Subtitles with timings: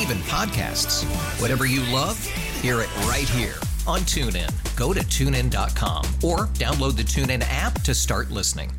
[0.00, 1.04] Even podcasts.
[1.40, 2.22] Whatever you love,
[2.60, 3.54] hear it right here
[3.86, 4.50] on TuneIn.
[4.76, 8.70] Go to tunein.com or download the TuneIn app to start listening.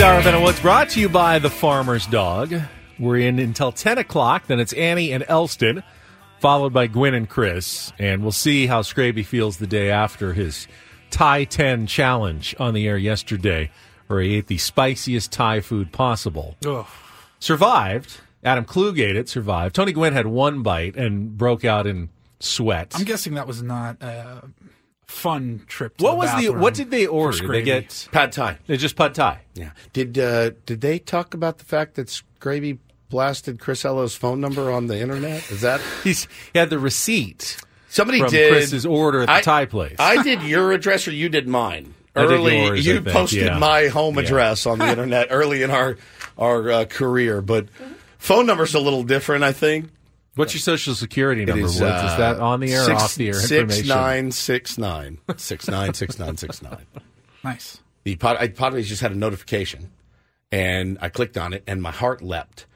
[0.00, 2.54] Sarah Woods brought to you by the Farmer's Dog.
[3.00, 4.46] We're in until 10 o'clock.
[4.46, 5.82] Then it's Annie and Elston,
[6.38, 7.92] followed by Gwen and Chris.
[7.98, 10.68] And we'll see how Scraby feels the day after his
[11.10, 13.70] Thai 10 challenge on the air yesterday,
[14.06, 16.56] where he ate the spiciest Thai food possible.
[17.38, 18.18] Survived.
[18.42, 19.74] Adam Klug ate it, survived.
[19.74, 22.92] Tony Gwynn had one bite and broke out in sweat.
[22.94, 24.44] I'm guessing that was not a
[25.06, 25.96] fun trip.
[25.98, 27.38] To what the was the what did they for order?
[27.38, 27.64] Did they Scraby.
[27.64, 28.58] get Pad Thai.
[28.66, 29.40] they just pad thai.
[29.54, 29.70] Yeah.
[29.92, 32.78] Did uh, did they talk about the fact that Scraby
[33.10, 35.50] blasted Chris Ello's phone number on the internet?
[35.50, 37.58] Is that He's, he had the receipt.
[37.88, 39.96] somebody From did Chris's order at the I- Thai place.
[39.98, 41.94] I did your address or you did mine.
[42.16, 43.58] I did Early, yours, I you think, posted yeah.
[43.58, 44.22] my home Yeah.
[44.22, 45.96] address on the internet early in our
[46.38, 47.68] our uh, career, but
[48.18, 49.44] phone number's a little different.
[49.44, 49.90] I think
[50.36, 51.82] What's your social security number, is, Woods?
[51.82, 53.88] Is uh, that on the air or six- off the air Six information?
[53.88, 56.86] nine six nine six nine six nine six nine.
[57.44, 57.80] Nice.
[58.04, 59.90] the pod, I, Padres just had a notification,
[60.52, 62.66] and I clicked on it, and my heart leapt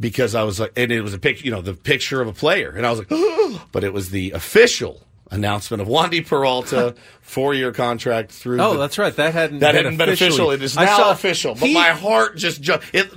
[0.00, 2.32] because I was like, and it was a picture, you know, the picture of a
[2.32, 7.54] player, and I was like, but it was the official announcement of Wandy Peralta four
[7.54, 8.60] year contract through.
[8.60, 9.14] Oh, the, that's right.
[9.14, 10.50] That hadn't that been hadn't been official.
[10.50, 11.54] It is now saw- official.
[11.54, 12.86] But he- my heart just jumped.
[12.92, 13.12] It,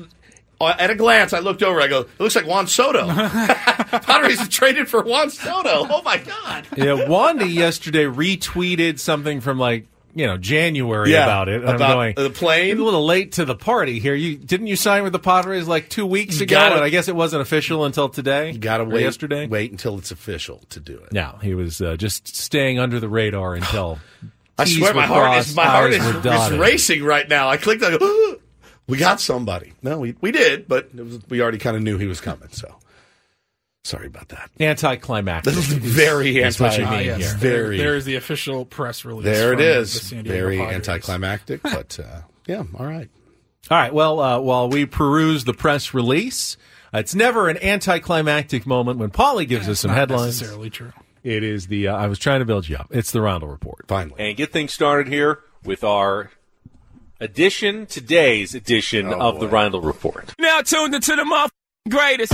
[0.62, 1.82] uh, at a glance, I looked over.
[1.82, 3.08] I go, it looks like Juan Soto.
[3.14, 5.88] Padres traded for Juan Soto.
[5.90, 6.68] Oh my god.
[6.78, 11.62] Yeah, Wandy yesterday retweeted something from like you know January Yeah, about it.
[11.62, 12.78] And I'm about going the plane?
[12.78, 14.16] A little late to the party here.
[14.16, 17.08] You didn't you sign with the Padres like two weeks ago, gotta- and I guess
[17.08, 18.52] it wasn't official until today.
[18.52, 19.48] You got to wait yesterday.
[19.48, 21.12] Wait until it's official to do it.
[21.14, 24.00] No, he was uh, just staying under the radar until.
[24.58, 26.60] I swear, my heart crossed, is my heart I's is, were is dotted.
[26.60, 27.50] racing right now.
[27.50, 27.82] I clicked.
[27.84, 28.36] I go,
[28.88, 29.74] we got somebody.
[29.82, 32.50] No, we we did, but it was, we already kind of knew he was coming.
[32.52, 32.76] So
[33.84, 34.50] sorry about that.
[34.60, 35.54] Anticlimactic.
[35.54, 37.18] This is very is what you mean Ah, yes.
[37.20, 37.38] here.
[37.38, 37.78] Very.
[37.78, 39.26] There is the official press release.
[39.26, 39.94] There it is.
[39.94, 40.76] the San Diego Very Padres.
[40.76, 43.10] anticlimactic, but uh, yeah, all right.
[43.72, 43.94] All right.
[43.94, 46.58] Well, uh, while we peruse the press release,
[46.94, 50.42] uh, it's never an anticlimactic moment when Polly gives us It's some not headlines.
[50.42, 50.92] necessarily true.
[51.24, 51.88] It is the.
[51.88, 52.88] Uh, I was trying to build you up.
[52.92, 53.86] It's the Reindl Report.
[53.88, 54.16] Finally.
[54.20, 56.32] and get things started here with our
[57.22, 60.34] edition, today's edition Oh, of the Reindl Report.
[60.40, 61.50] Now tuned into the mother
[61.90, 62.34] greatest.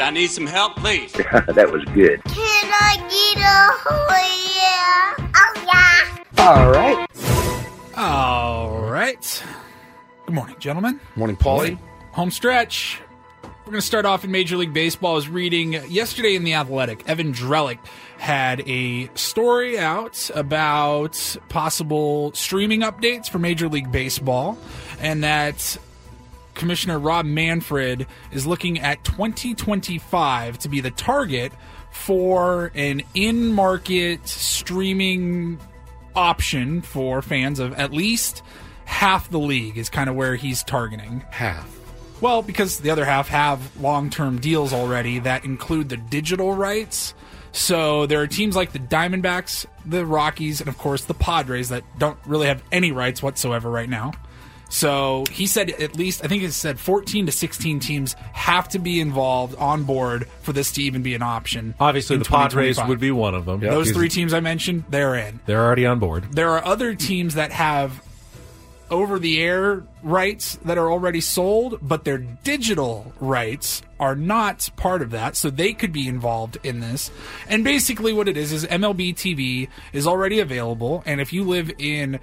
[0.00, 0.06] mood?
[0.06, 1.12] I need some help, please.
[1.12, 2.22] that was good.
[2.24, 4.06] Can I get a oh
[4.56, 5.30] yeah?
[5.36, 6.46] Oh yeah.
[6.46, 7.06] All right.
[7.96, 9.42] All right.
[10.26, 11.00] Good morning, gentlemen.
[11.16, 11.78] Morning, Paulie.
[12.12, 13.00] Home stretch.
[13.42, 15.12] We're going to start off in Major League Baseball.
[15.12, 17.08] I was reading yesterday in The Athletic.
[17.08, 17.78] Evan Drellich
[18.18, 24.58] had a story out about possible streaming updates for Major League Baseball,
[24.98, 25.78] and that
[26.60, 31.52] Commissioner Rob Manfred is looking at 2025 to be the target
[31.90, 35.58] for an in market streaming
[36.14, 38.42] option for fans of at least
[38.84, 41.24] half the league, is kind of where he's targeting.
[41.30, 41.78] Half.
[42.20, 47.14] Well, because the other half have long term deals already that include the digital rights.
[47.52, 51.84] So there are teams like the Diamondbacks, the Rockies, and of course the Padres that
[51.98, 54.12] don't really have any rights whatsoever right now.
[54.70, 58.78] So he said at least, I think it said 14 to 16 teams have to
[58.78, 61.74] be involved on board for this to even be an option.
[61.78, 62.88] Obviously, the Padres 2025.
[62.88, 63.60] would be one of them.
[63.60, 65.40] Those Because three teams I mentioned, they're in.
[65.44, 66.32] They're already on board.
[66.32, 68.02] There are other teams that have
[68.90, 75.02] over the air rights that are already sold, but their digital rights are not part
[75.02, 77.10] of that, so they could be involved in this.
[77.48, 81.70] And basically, what it is is MLB TV is already available, and if you live
[81.78, 82.18] in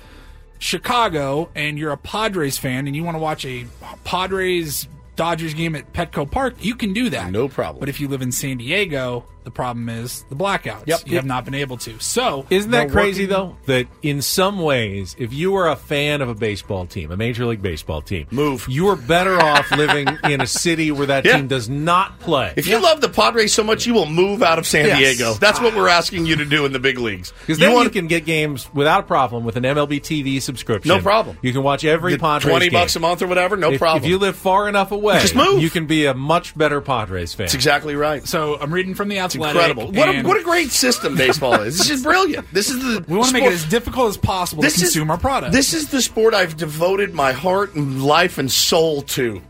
[0.59, 3.65] Chicago and you're a Padres fan and you want to watch a
[4.04, 7.31] Padres Dodgers game at Petco Park, you can do that.
[7.31, 7.80] No problem.
[7.80, 10.83] But if you live in San Diego, the problem is the blackouts.
[10.88, 11.03] Yep.
[11.05, 11.97] You have not been able to.
[12.01, 13.57] So Isn't that crazy working- though?
[13.65, 17.45] That in some ways, if you are a fan of a baseball team, a major
[17.45, 18.65] league baseball team, move.
[18.69, 21.38] You are better off living in a city where that Yeah.
[21.38, 22.53] team does not play.
[22.57, 24.99] If you love the Padres so much, you will move out of San Yes.
[24.99, 25.33] Diego.
[25.35, 27.31] That's what we're asking you to do in the big leagues.
[27.39, 30.89] Because then you, can get games without a problem with an MLB TV subscription.
[30.89, 31.38] No problem.
[31.41, 32.79] You can watch every the Padres twenty game.
[32.81, 33.55] bucks a month or whatever.
[33.55, 34.03] No if, problem.
[34.03, 35.61] If you live far enough away, Just move.
[35.61, 37.45] You can be a much better Padres fan.
[37.45, 38.27] That's exactly right.
[38.27, 39.37] So I'm reading from the It's Athletic.
[39.44, 39.92] Incredible.
[39.92, 41.78] What a, what a great system baseball is.
[41.78, 42.51] This is brilliant.
[42.54, 45.18] This is the we want to make it as difficult as possible to consume our
[45.18, 45.54] product.
[45.54, 49.42] This is the sport I've devoted my heart and life and soul to.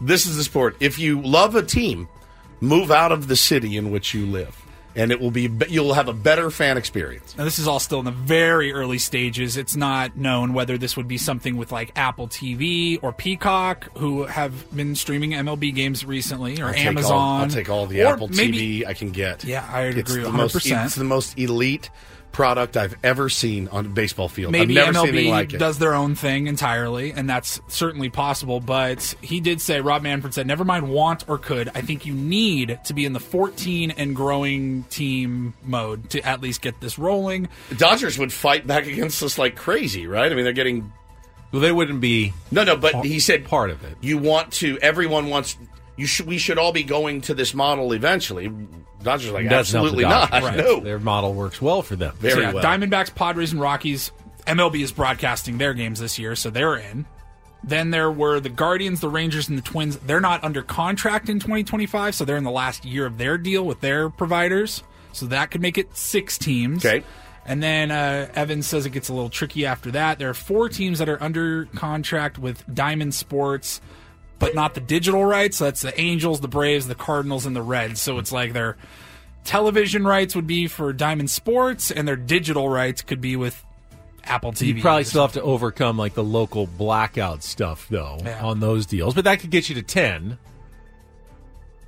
[0.00, 0.76] This is the sport.
[0.80, 2.08] If you love a team,
[2.60, 4.63] move out of the city in which you live,
[4.96, 7.36] and it will be you'll have a better fan experience.
[7.36, 9.56] Now, this is all still in the very early stages.
[9.56, 14.24] It's not known whether this would be something with like Apple TV or Peacock, who
[14.24, 17.12] have been streaming MLB games recently, or I'll take Amazon.
[17.12, 19.44] all- I'll take all the Apple maybe- TV I can get.
[19.44, 20.32] Yeah, I agree the 100%.
[20.36, 20.66] most.
[20.66, 21.90] It's the most elite
[22.34, 24.52] product I've ever seen on a baseball field.
[24.52, 25.58] Maybe I've never MLB seen anything like it.
[25.58, 28.60] does their own thing entirely, and that's certainly possible.
[28.60, 31.70] But he did say, Rob Manfred said, never mind want or could.
[31.74, 36.42] I think you need to be in the 14 and growing team mode to at
[36.42, 37.48] least get this rolling.
[37.70, 40.30] The Dodgers would fight back against us like crazy, right?
[40.30, 40.92] I mean, they're getting.
[41.52, 42.32] Well, they wouldn't be.
[42.50, 43.96] No, no, but he said part of it.
[44.00, 44.76] You want to.
[44.80, 45.56] Everyone wants.
[45.96, 46.26] You should.
[46.26, 48.52] We should all be going to this model eventually.
[49.02, 50.30] Dodgers are like Doesn't the absolutely not.
[50.30, 50.56] Dodgers.
[50.64, 52.14] No, Their model works well for them.
[52.18, 52.64] Very So, yeah, well.
[52.64, 54.10] Diamondbacks, Padres, and Rockies.
[54.46, 57.06] MLB is broadcasting their games this year, so they're in.
[57.62, 59.96] Then there were the Guardians, the Rangers, and the Twins.
[59.98, 63.64] They're not under contract in 2025, so they're in the last year of their deal
[63.64, 64.82] with their providers.
[65.12, 66.84] So that could make it six teams.
[66.84, 67.04] Okay.
[67.46, 70.18] And then uh, Evans says it gets a little tricky after that.
[70.18, 73.80] There are four teams that are under contract with Diamond Sports,
[74.38, 75.58] but not the digital rights.
[75.58, 78.00] So that's the Angels, the Braves, the Cardinals, and the Reds.
[78.00, 78.76] So it's like their
[79.44, 83.62] television rights would be for Diamond Sports, and their digital rights could be with
[84.24, 84.76] Apple TV.
[84.76, 88.42] You probably still have to overcome like the local blackout stuff though Yeah.
[88.44, 90.38] on those deals, but that could get you to ten.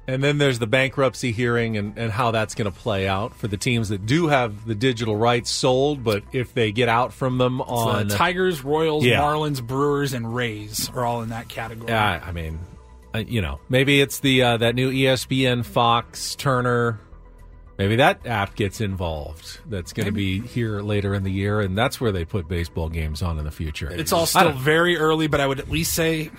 [0.08, 3.48] And then there's the bankruptcy hearing and, and how that's going to play out for
[3.48, 7.38] the teams that do have the digital rights sold, but if they get out from
[7.38, 9.20] them So on Tigers, Royals, Yeah.
[9.20, 11.90] Marlins, Brewers, and Rays are all in that category.
[11.90, 12.60] Yeah, I mean,
[13.14, 17.00] uh, you know, maybe it's the uh, that new ESPN, Fox, Turner.
[17.78, 19.58] Maybe that app gets involved.
[19.66, 22.88] That's going to be here later in the year, and that's where they put baseball
[22.88, 23.90] games on in the future.
[23.90, 26.30] It's all still very early, but I would at least say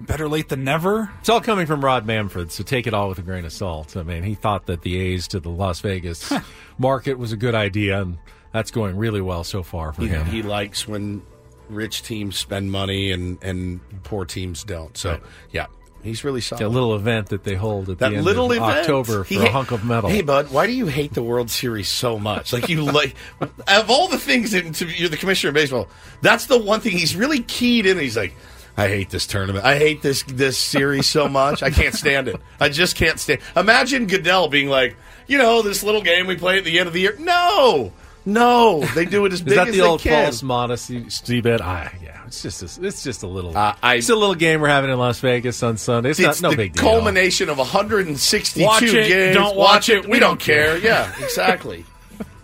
[0.00, 1.10] better late than never.
[1.20, 3.96] It's all coming from Rob Manfred, so take it all with a grain of salt.
[3.96, 6.32] I mean, he thought that the A's to the Las Vegas
[6.78, 8.18] market was a good idea, and
[8.52, 10.26] that's going really well so far for he, him.
[10.26, 11.22] he likes when
[11.68, 14.96] rich teams spend money and and poor teams don't.
[14.96, 15.22] So Right.
[15.52, 15.66] yeah,
[16.02, 16.62] he's really solid.
[16.64, 18.78] a little event that they hold at that the end little of event.
[18.78, 20.08] October for He a hunk of metal.
[20.08, 22.54] Hey, bud, why do you hate the World Series so much?
[22.54, 25.88] Like you like of all the things that to, you're the commissioner of baseball.
[26.22, 27.98] That's the one thing he's really keyed in.
[27.98, 28.34] He's like,
[28.78, 29.64] I hate this tournament.
[29.64, 31.62] I hate this this series so much.
[31.62, 32.36] I can't stand it.
[32.60, 33.40] I just can't stand.
[33.56, 36.94] Imagine Goodell being like, you know, this little game we play at the end of
[36.94, 37.16] the year.
[37.18, 37.92] No,
[38.24, 40.24] no, they do it as Is big that as the old they can.
[40.26, 41.46] false modesty, Steve?
[41.46, 44.60] I yeah, it's just a, it's just a little Uh, I- it's a little game
[44.60, 46.10] we're having in Las Vegas on Sunday.
[46.10, 46.82] It's, It's not no the big deal.
[46.84, 49.34] culmination of 162 Watch it, games.
[49.34, 50.78] don't watch it, We, don't care.
[50.78, 51.84] Yeah, exactly.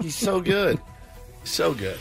[0.01, 0.81] He's so good.
[1.47, 1.99] So good.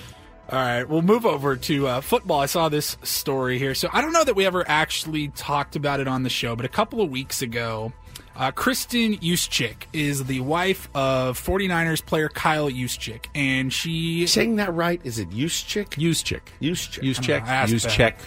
[0.53, 2.39] All right, we'll move over to uh, football.
[2.39, 3.73] I saw this story here.
[3.73, 6.63] So I don't know that we ever actually talked about it on the show, but
[6.63, 7.91] a couple of weeks ago,
[8.35, 14.71] uh, Kristen Juszczyk is the wife of 49ers player Kyle Juszczyk, and she Saying that
[14.75, 15.01] right?
[15.03, 15.97] Is it Juszczyk?
[15.97, 17.03] Use chick, Use chick.
[17.03, 17.93] use I don't check, know, I asked use Ben.
[17.95, 18.19] check,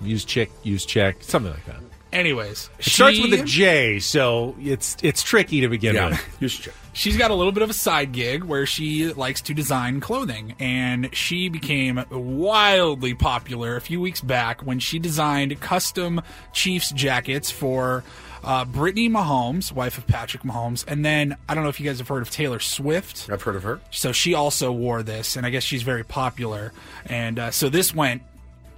[0.00, 1.80] use chick, use check, something like that.
[2.14, 6.18] Anyways, It starts with a J, so it's it's tricky to begin Yeah, with.
[6.40, 6.72] Juszczyk.
[6.94, 10.54] She's got a little bit of a side gig where she likes to design clothing
[10.58, 16.22] and she became wildly popular a few weeks back when she designed custom
[16.52, 18.04] chiefs jackets for
[18.44, 21.98] uh, brittany mahomes wife of patrick mahomes and then i don't know if you guys
[21.98, 23.80] have heard of taylor swift I've heard of her.
[23.90, 26.72] so she also wore this and i guess she's very popular
[27.06, 28.22] and uh, so this went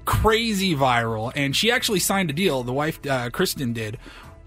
[0.07, 2.63] crazy viral, and she actually signed a deal.
[2.63, 3.99] The wife, uh, Kristen, did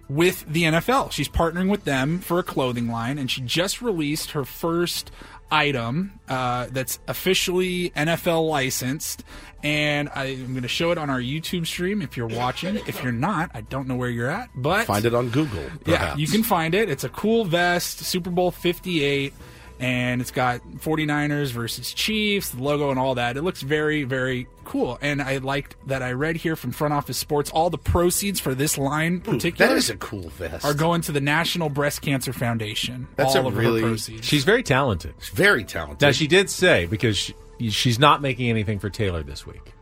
[0.10, 1.12] with the NFL.
[1.12, 5.12] She's partnering with them for a clothing line, and she just released her first
[5.52, 9.24] item uh, that's officially NFL licensed.
[9.64, 12.78] And I'm going to show it on our YouTube stream if you're watching.
[12.88, 15.66] If you're not, I don't know where you're at, but Find it on Google.
[15.86, 16.90] yeah, you can find it.
[16.90, 19.34] It's a cool vest, Super Bowl 58,
[19.80, 23.38] and it's got 49ers versus Chiefs, the logo and all that.
[23.38, 24.98] It looks very, very cool.
[25.02, 28.54] And I liked that I read here from Front Office Sports all the proceeds for
[28.54, 30.66] this line Ooh, particular that is a cool vest.
[30.66, 33.08] are going to the National Breast Cancer Foundation.
[33.16, 34.26] That's all a of really- her proceeds.
[34.28, 35.14] She's very talented.
[35.34, 36.02] very talented.
[36.02, 37.34] Now she did say because she,
[37.70, 39.74] she's not making anything for Taylor this week.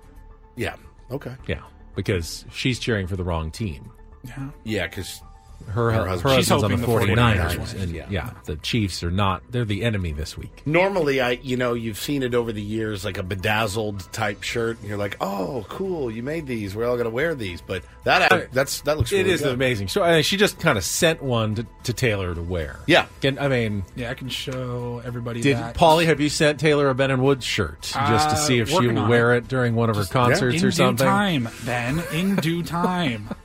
[0.55, 0.75] yeah.
[1.09, 1.33] Okay.
[1.47, 1.61] Yeah,
[1.95, 3.89] because she's cheering for the wrong team.
[4.25, 4.49] Yeah.
[4.65, 5.21] Yeah, because
[5.67, 8.05] Her, her, husband- She's husband's on the hoping the 49ers, 49ers and win.
[8.09, 8.29] yeah.
[8.45, 9.43] the Chiefs are not.
[9.51, 10.61] They're the enemy this week.
[10.65, 14.79] normally I, you know, you've seen it over the years, like a bedazzled type shirt,
[14.79, 16.75] and you're like, oh, cool, you made these.
[16.75, 17.61] We're all gonna wear these.
[17.61, 19.11] But that that's that looks.
[19.11, 19.53] It really is good.
[19.53, 19.89] amazing.
[19.89, 22.79] So uh, she just kind of sent one to, to Taylor to wear.
[22.87, 23.07] Yeah.
[23.21, 25.75] Can, I mean, Yeah, I can show everybody did that.
[25.75, 28.69] Paulie have you sent Taylor a Ben and Woods shirt just to Uh, see if
[28.69, 29.47] she working would wear it.
[29.47, 31.05] during one of her concerts in or something?
[31.05, 32.03] due time, Ben.
[32.13, 33.29] In due time.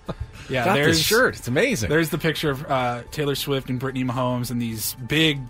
[0.49, 1.37] Yeah, Got there's this shirt.
[1.37, 1.89] It's amazing.
[1.91, 5.41] There's the picture of uh, Taylor Swift and Brittany Mahomes in these big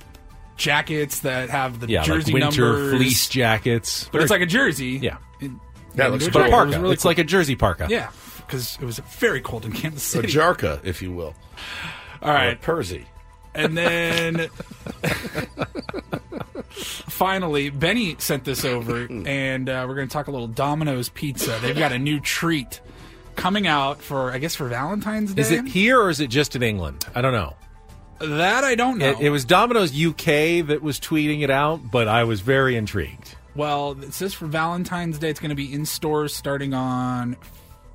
[0.57, 2.95] jackets that have the yeah, jersey like winter numbers.
[2.97, 4.09] fleece jackets.
[4.13, 4.99] But it's like a jersey.
[5.03, 5.59] yeah, In-
[5.97, 6.43] That in looks a cool.
[6.51, 6.63] parka.
[6.63, 7.87] It was really it's like a jersey parka.
[7.91, 8.11] yeah,
[8.47, 10.29] because it was very cold in Kansas City.
[10.29, 11.35] a jarka, if you will.
[12.23, 13.07] All right, Or a Persy.
[13.55, 14.49] and then
[16.71, 21.59] finally, Benny sent this over, and uh, we're going to talk a little Domino's Pizza.
[21.61, 22.81] They've got a new treat
[23.37, 25.43] coming out for, I guess, for Valentine's Day.
[25.43, 27.07] Is it here or is it just in England?
[27.15, 27.55] I don't know.
[28.21, 28.65] that?
[28.65, 29.11] I don't know.
[29.11, 33.37] It, it was Domino's UK that was tweeting it out, but I was very intrigued.
[33.55, 37.37] Well, it says for Valentine's Day, it's going to be in stores starting on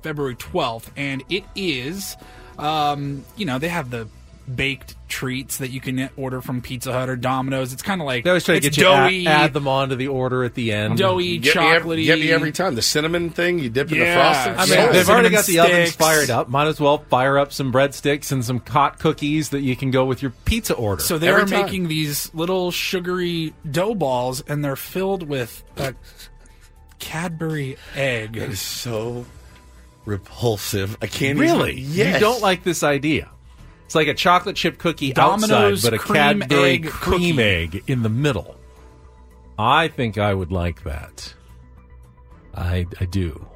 [0.02, 2.16] February 12th, and it is,
[2.58, 4.08] um, you know, they have the
[4.54, 7.72] baked treats that you can order from Pizza Hut or Domino's.
[7.72, 9.66] It's kind of like They always try to get you to add, doughy, add them
[9.68, 10.98] onto the order at the end.
[10.98, 12.04] doughy, Get me, every, chocolatey.
[12.04, 12.74] get me every time.
[12.74, 14.54] The cinnamon thing, you dip in the frosting.
[14.56, 14.92] I mean, Yeah.
[14.92, 16.48] they've already Cinnamon got the ovens fired up.
[16.48, 20.04] Might as well fire up some breadsticks and some hot cookies that you can go
[20.04, 21.02] with your pizza order.
[21.02, 21.62] So they Every are time.
[21.62, 25.94] making these little sugary dough balls, and they're filled with a
[26.98, 28.36] Cadbury egg.
[28.36, 29.24] It is so
[30.04, 30.96] repulsive.
[31.00, 32.14] I can't really, Even, yes.
[32.14, 33.28] you don't like this idea?
[33.88, 35.50] It's like a chocolate chip cookie Domino's
[35.82, 37.42] outside, but a cream Cadbury egg cream cookie.
[37.42, 38.54] egg in the middle.
[39.58, 41.32] I think I would like that.
[42.54, 43.46] I I do.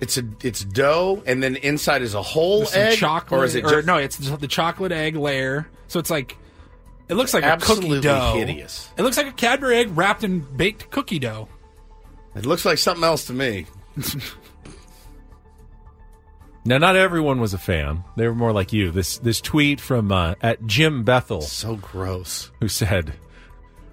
[0.00, 3.44] It's a it's dough, and then inside is a whole With some egg, chocolate, or
[3.44, 3.98] is it or just no?
[3.98, 5.68] It's the chocolate egg layer.
[5.86, 6.36] So it's like
[7.08, 8.34] it looks like absolutely a cookie dough.
[8.34, 8.90] hideous?
[8.98, 11.48] It looks like a Cadbury egg wrapped in baked cookie dough.
[12.34, 13.66] It looks like something else to me.
[16.66, 18.04] Now, not everyone was a fan.
[18.16, 18.90] They were more like you.
[18.90, 22.50] This this tweet from uh, at Jim Bethel, So gross.
[22.60, 23.12] who said,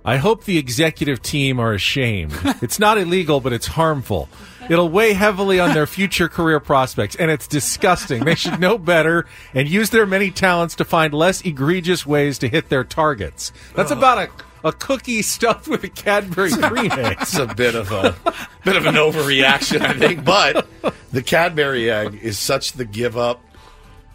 [0.06, 2.34] "I hope the executive team are ashamed.
[2.62, 4.30] it's not illegal, but it's harmful.
[4.70, 8.24] It'll weigh heavily on their future career prospects, and it's disgusting.
[8.24, 12.48] They should know better and use their many talents to find less egregious ways to
[12.48, 13.52] hit their targets.
[13.76, 14.30] That's about a."
[14.64, 17.18] A cookie stuffed with a Cadbury cream egg.
[17.22, 18.16] It's a bit of a
[18.64, 20.24] bit of an overreaction, I think.
[20.24, 20.68] But
[21.12, 23.44] the Cadbury egg is such the give up.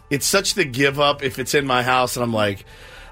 [0.09, 2.65] It's such the give up if it's in my house and I'm like,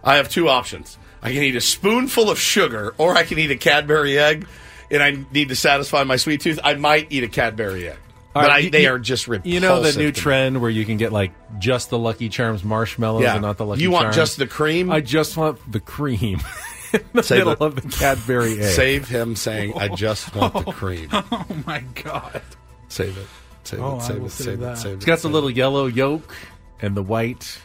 [0.04, 0.98] I have two options.
[1.22, 4.48] I can eat a spoonful of sugar or I can eat a Cadbury egg
[4.90, 6.60] and I need to satisfy my sweet tooth.
[6.64, 7.98] I might eat a Cadbury egg.
[8.34, 9.54] All but right, I, they you- are just repulsive.
[9.54, 13.24] You know the new trend where you can get like just the Lucky Charms marshmallows
[13.24, 13.34] Yeah.
[13.34, 14.16] and not the Lucky You want Charms?
[14.16, 14.90] just the cream?
[14.92, 16.40] I just want the cream
[16.94, 17.62] in the Save middle it.
[17.62, 18.74] of the Cadbury egg.
[18.76, 19.96] Save him saying, I oh.
[19.96, 21.10] just want the oh cream.
[21.12, 22.42] Oh my god!
[22.90, 23.28] Save it.
[23.64, 24.02] Save Oh, it.
[24.02, 24.32] I Save will it.
[24.32, 24.74] save Save that.
[24.74, 24.78] it.
[24.78, 24.96] Save it.
[24.96, 26.36] It's got the save little yellow yolk
[26.82, 27.60] and the white,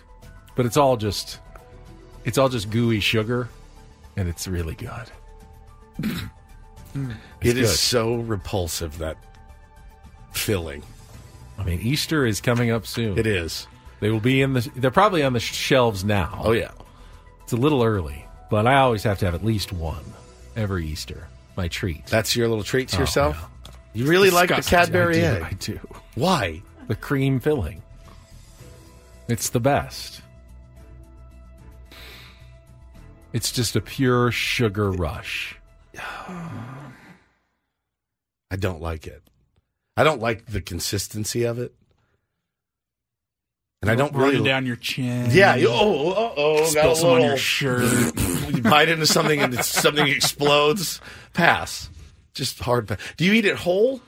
[0.57, 1.39] but it's all just
[2.25, 3.49] it's all just gooey sugar,
[4.17, 5.11] and it's really good.
[7.41, 7.77] It is good.
[7.79, 9.17] so repulsive that
[10.33, 10.83] filling.
[11.57, 13.17] I mean, Easter is coming up soon.
[13.17, 13.69] It is.
[14.01, 14.69] They will be in the.
[14.75, 16.41] They're probably on the sh- shelves now.
[16.43, 16.73] Oh yeah.
[17.45, 20.05] It's a little early, but I always have to have at least one
[20.57, 21.29] every Easter.
[21.57, 22.07] My treat.
[22.07, 23.43] That's your little treat to Oh, yourself.
[23.93, 24.95] You really like the Disgusting.
[24.95, 25.43] Cadbury I do, egg?
[25.43, 25.81] I do.
[26.15, 26.63] Why?
[26.89, 27.83] The cream filling.
[29.29, 30.23] It's the best.
[33.33, 35.57] It's just a pure sugar rush.
[36.29, 36.97] I
[38.59, 39.23] don't like it.
[39.97, 41.75] I don't like the consistency of it,
[43.83, 44.49] and I don't running really.
[44.49, 45.31] down your chin.
[45.31, 45.57] yeah.
[45.57, 46.65] You, oh, oh, oh!
[46.65, 47.29] spill Got a some on little.
[47.29, 48.13] your shirt.
[48.65, 51.01] You bite into something and it's, something explodes.
[51.33, 51.91] Pass.
[52.35, 52.99] Just hard pass.
[53.17, 54.01] Do you eat it whole?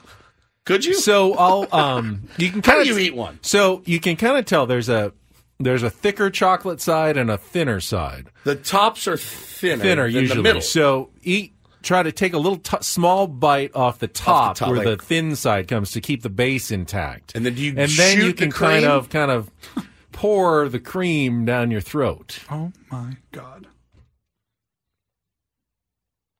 [0.65, 0.95] Could you?
[0.95, 3.39] So I'll um you can kind of you eat one?
[3.43, 5.13] So you can kind of tell there's a
[5.59, 8.29] there's a thicker chocolate side and a thinner side.
[8.45, 10.37] The tops are thinner, Thinner than usually.
[10.39, 10.63] The middle.
[10.63, 14.79] So eat try to take a little t- small bite off the top, top, where
[14.79, 17.33] like- the thin side comes to keep the base intact.
[17.35, 19.51] And then do you and then shoot you the can kind of kind of
[20.13, 22.39] pour the cream down your throat.
[22.51, 23.67] Oh my god.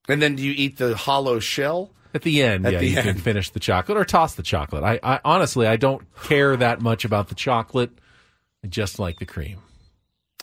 [0.09, 1.91] And then do you eat the hollow shell?
[2.15, 4.85] At the end, At yeah, the you can finish the chocolate or toss the chocolate.
[4.85, 7.91] I, I honestly, I don't care that much about the chocolate.
[8.63, 9.59] I just like the cream.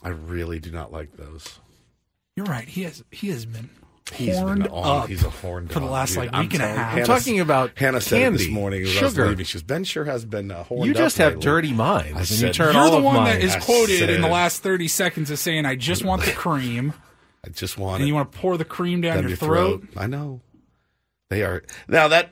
[0.01, 1.59] I really do not like those.
[2.35, 2.67] You're right.
[2.67, 3.69] He has he has been
[4.13, 5.01] He's horned been on.
[5.03, 6.17] up He's a horn for the last dude.
[6.19, 6.97] like I'm week and a half.
[6.97, 9.27] I'm talking about Hannah said it candy, this morning as I was sugar.
[9.27, 9.45] leaving.
[9.45, 12.15] She goes, Ben sure has been uh, horned You just up have lately." dirty minds,
[12.15, 13.25] I and you said, turn You're all the of one mine.
[13.25, 16.23] that is I quoted in the said- last 30 seconds as saying, "I just want
[16.23, 16.93] the cream,"
[17.49, 19.83] I just want and it you want to pour the cream down, down your throat.
[19.97, 20.41] I know.
[21.29, 22.31] They are now that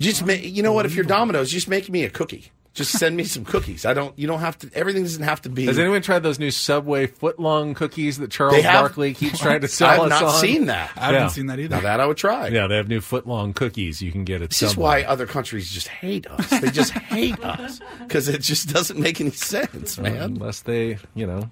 [0.00, 0.86] just ma- you know what?
[0.86, 2.50] If you're Domino's, just make me a cookie.
[2.74, 3.86] Just send me some cookies.
[3.86, 4.18] I don't.
[4.18, 4.70] You don't have to.
[4.74, 5.64] Everything doesn't have to be.
[5.64, 9.68] Has anyone tried those new Subway footlong cookies that Charles have- Barkley keeps trying to
[9.80, 10.34] sell I've us not on?
[10.40, 10.90] seen that.
[10.94, 11.28] I haven't Yeah.
[11.28, 11.76] seen that either.
[11.76, 12.48] Now that I would try.
[12.48, 15.70] Yeah, they have new footlong cookies you can get at This is why other countries
[15.70, 16.50] just hate us.
[16.60, 20.16] They just hate us because it just doesn't make any sense, man.
[20.22, 21.48] Unless they, you know,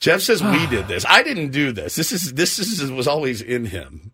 [0.00, 0.66] Jeff says we ah.
[0.70, 1.04] did this.
[1.08, 1.96] I didn't do this.
[1.96, 4.12] This is this is was always in him.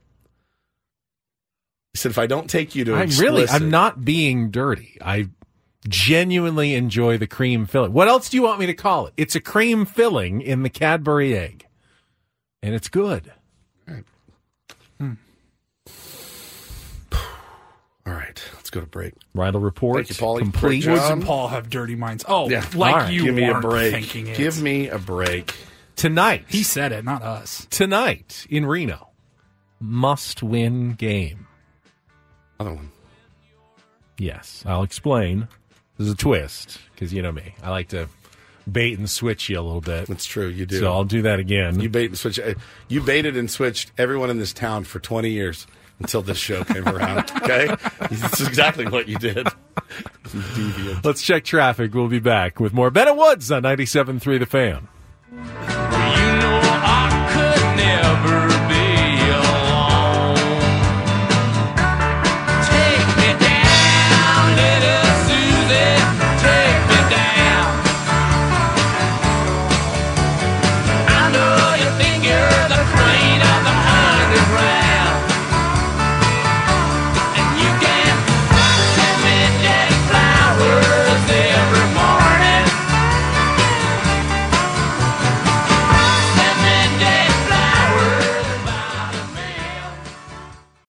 [1.92, 4.96] He said, "If I don't take you to I'm really, I'm not being dirty.
[5.00, 5.28] I
[5.86, 7.92] genuinely enjoy the cream filling.
[7.92, 9.12] What else do you want me to call it?
[9.16, 11.66] It's a cream filling in the Cadbury egg,
[12.62, 13.32] and it's good.
[18.06, 19.14] All right, let's go to break.
[19.34, 20.38] Reindl report Thank you, Paulie.
[20.40, 20.84] complete.
[20.84, 22.22] Great Woods and Paul have dirty minds.
[22.28, 22.64] Oh, Yeah.
[22.74, 23.12] like All right.
[23.12, 23.92] you Give me a weren't break.
[23.94, 24.36] thinking it.
[24.36, 25.54] Give me a break.
[25.96, 27.66] Tonight, he said it, not us.
[27.70, 29.10] tonight in Reno,
[29.80, 31.46] must win game.
[32.58, 32.90] Other one.
[34.18, 35.48] Yes, I'll explain.
[35.96, 37.54] There's a twist because you know me.
[37.62, 38.08] I like to
[38.70, 40.06] bait and switch you a little bit.
[40.08, 40.46] That's true.
[40.48, 40.80] You do.
[40.80, 41.78] So I'll do that again.
[41.80, 42.38] You bait and switch.
[42.40, 42.54] uh,
[42.88, 45.66] You baited and switched everyone in this town for 20 years
[46.00, 47.30] until this show came around.
[47.44, 47.66] Okay,
[48.10, 49.46] that's exactly what you did.
[50.24, 51.04] Deviant.
[51.04, 51.92] Let's check traffic.
[51.94, 55.83] We'll be back with more Ben and Woods on 97.3 The Fan.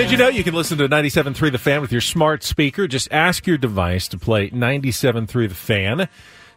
[0.00, 2.88] Did you know you can listen to 97.3 The Fan with your smart speaker?
[2.88, 6.08] Just ask your device to play 97.3 The Fan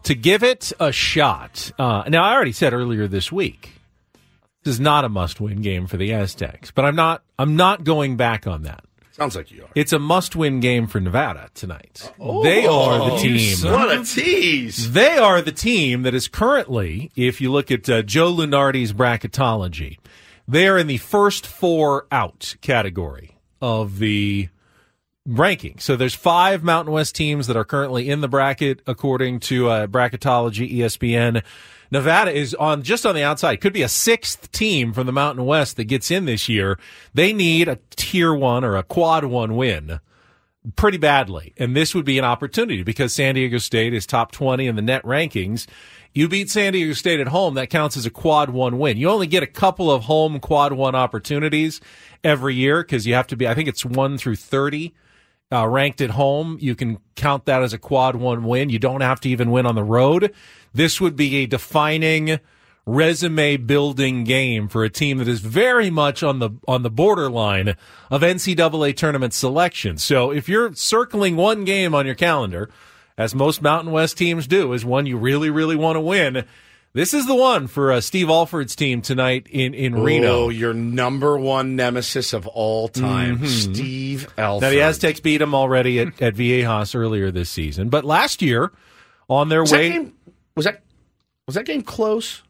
[0.03, 1.69] to give it a shot.
[1.77, 3.73] Uh, now, I already said earlier this week,
[4.63, 7.21] this is not a must-win game for the Aztecs, but I'm not.
[7.37, 8.85] I'm not going back on that.
[9.11, 9.69] Sounds like you are.
[9.75, 12.13] It's a must-win game for Nevada tonight.
[12.43, 13.57] they are the team.
[13.69, 14.93] What a tease!
[14.93, 19.97] They are the team that is currently, if you look at uh, Joe Lunardi's bracketology,
[20.47, 23.32] they are in the first four out category
[23.63, 24.49] of the
[25.25, 25.79] ranking.
[25.79, 29.87] So there's five Mountain West teams that are currently in the bracket according to uh,
[29.87, 31.41] bracketology ESPN.
[31.89, 33.61] Nevada is on just on the outside.
[33.61, 36.77] Could be a sixth team from the Mountain West that gets in this year.
[37.13, 40.01] They need a tier one or a quad one win
[40.75, 41.53] pretty badly.
[41.57, 44.81] And this would be an opportunity because San Diego State is top 20 in the
[44.81, 45.67] net rankings.
[46.13, 48.97] You beat San Diego State at home, that counts as a quad one win.
[48.97, 51.81] You only get a couple of home quad one opportunities
[52.23, 54.93] every year because you have to be, I think it's one through 30
[55.51, 56.57] uh, ranked at home.
[56.61, 58.69] You can count that as a quad one win.
[58.69, 60.33] You don't have to even win on the road.
[60.73, 62.39] This would be a defining
[62.85, 67.75] resume building game for a team that is very much on the on the borderline
[68.11, 69.97] of NCAA tournament selection.
[69.97, 72.69] So if you're circling one game on your calendar,
[73.17, 76.45] as most Mountain West teams do, is one you really really want to win.
[76.95, 80.43] This is the one for uh, Steve Alford's team tonight in in Reno.
[80.45, 83.47] Oh, your number one nemesis of all time, Mhm.
[83.47, 84.61] Steve Alford.
[84.61, 88.71] Now the Aztecs beat them already at, at Viejas earlier this season, but last year
[89.27, 90.13] on their was that way game,
[90.55, 90.83] was that
[91.47, 92.43] was that game close?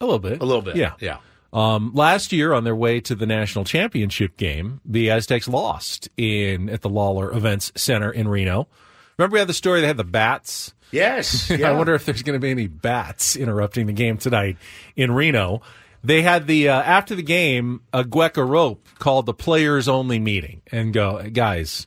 [0.00, 0.74] a little bit, A little bit.
[0.74, 1.18] yeah, yeah.
[1.52, 6.68] Um, last year, on their way to the national championship game, the Aztecs lost in
[6.70, 8.66] at the Lawlor Events Center in Reno.
[9.18, 10.72] Remember, we had the story they had the bats.
[10.90, 11.50] Yes.
[11.58, 11.70] Yeah.
[11.70, 14.56] I wonder if there's going to be any bats interrupting the game tonight
[14.96, 15.62] in Reno.
[16.04, 20.62] They had the uh, after the game, a Aguek Arop called the players only meeting
[20.72, 21.86] and go, guys.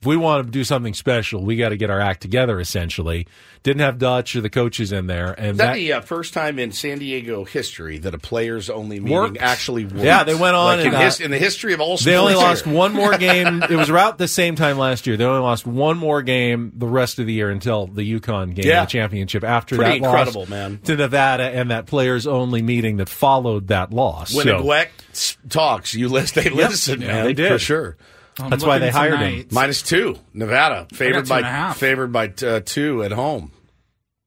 [0.00, 2.60] If we want to do something special, we got to get our act together.
[2.60, 3.26] Essentially,
[3.64, 6.60] didn't have Dutch or the coaches in there, and Is that, the uh, first time
[6.60, 9.38] in San Diego history that a players only meeting Worked.
[9.40, 9.96] actually worked?
[10.04, 11.96] Yeah, they went on Like in, and, uh, in the history of all.
[11.96, 13.60] They only lost one more game.
[13.64, 15.16] it was around the same time last year.
[15.16, 18.66] They only lost one more game the rest of the year until the UConn game,
[18.66, 18.84] Yeah.
[18.84, 19.42] the championship.
[19.42, 20.78] After Pretty that loss incredible, man.
[20.84, 24.32] to Nevada and that players only meeting that followed that loss.
[24.32, 27.24] When so, Aguek s- talks, you list they listen, Yeah, man.
[27.24, 27.50] they did.
[27.50, 27.96] for sure.
[28.38, 29.48] I'm That's why looking they hired him.
[29.50, 31.76] Minus two, Nevada favored two by and a half.
[31.78, 33.52] favored by uh, two at home.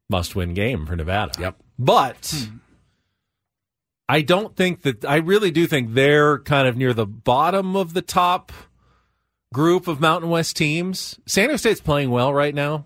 [0.09, 1.31] must win game for Nevada.
[1.39, 1.55] Yep.
[1.79, 2.47] But
[4.09, 7.93] I don't think that I really do think they're kind of near the bottom of
[7.93, 8.51] the top
[9.53, 11.17] group of Mountain West teams.
[11.25, 12.85] San Diego State's playing well right now.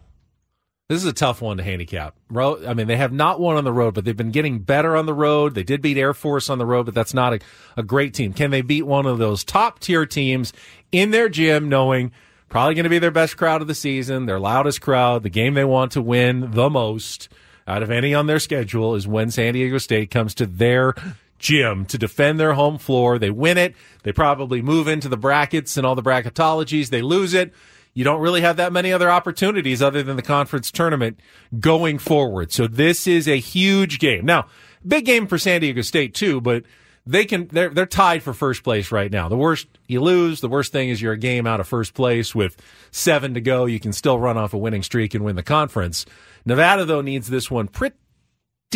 [0.88, 2.15] This is a tough one to handicap.
[2.35, 5.07] I mean, they have not won on the road, but they've been getting better on
[5.07, 5.55] the road.
[5.55, 7.39] They did beat Air Force on the road, but that's not a,
[7.75, 8.33] a great team.
[8.33, 10.53] Can they beat one of those top tier teams
[10.95, 12.12] in their gym, knowing
[12.47, 15.53] probably going to be their best crowd of the season, their loudest crowd, the game
[15.53, 17.27] they want to win the most
[17.67, 20.93] out of any on their schedule is when San Diego State comes to their
[21.39, 23.19] gym to defend their home floor.
[23.19, 23.75] They win it.
[24.03, 26.89] They probably move into the brackets and all the bracketologies.
[26.89, 27.53] They lose it.
[27.93, 31.19] You don't really have that many other opportunities other than the conference tournament
[31.60, 32.51] going forward.
[32.51, 34.25] So this is a huge game.
[34.25, 34.47] Now,
[34.86, 36.63] big game for San Diego State too, but
[37.07, 39.29] they can they're they're tied for first place right now.
[39.29, 42.33] The worst you lose, the worst thing is you're a game out of first place
[42.33, 42.57] with
[42.91, 43.65] 7 to go.
[43.65, 46.05] You can still run off a winning streak and win the conference.
[46.45, 47.95] Nevada though needs this one pretty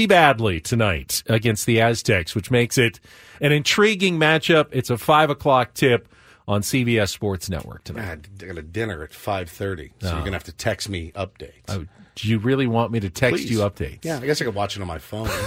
[0.08, 3.00] badly tonight against the Aztecs, which makes it
[3.42, 4.68] an intriguing matchup.
[4.72, 6.08] It's a five o'clock tip
[6.48, 8.28] on CBS Sports Network tonight.
[8.42, 10.12] I got a dinner at five thirty, so Oh.
[10.16, 11.52] you're gonna have to text me updates.
[11.68, 13.52] Oh, do you really want me to text Please.
[13.52, 14.04] you updates?
[14.04, 15.30] Yeah, I guess I could watch it on my phone.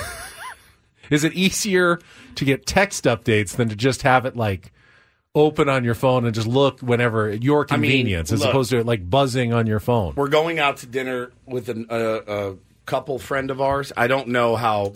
[1.10, 1.98] Is it easier
[2.34, 4.72] to get text updates than to just have it like
[5.34, 8.50] open on your phone and just look whenever at your I mean, convenience, as look.
[8.50, 10.14] opposed to like buzzing on your phone?
[10.16, 12.54] We're going out to dinner with an, uh, a
[12.86, 13.92] couple friend of ours.
[13.96, 14.92] I don't know how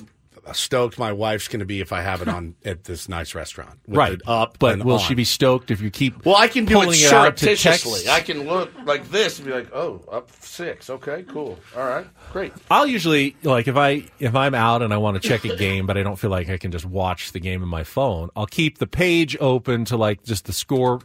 [0.46, 3.34] Uh, stoked my wife's going to be if I have it on at this nice
[3.34, 3.80] restaurant.
[3.88, 4.98] right, up, But will on.
[5.00, 6.24] she be stoked if you keep?
[6.24, 8.08] Well, I can do it surreptitiously.
[8.08, 10.88] I can look like this and be like, "Oh, up six.
[10.88, 11.58] Okay, cool.
[11.76, 15.28] All right, great." I'll usually like if I if I'm out and I want to
[15.28, 17.68] check a game, but I don't feel like I can just watch the game on
[17.68, 18.30] my phone.
[18.36, 21.00] I'll keep the page open to like just the score,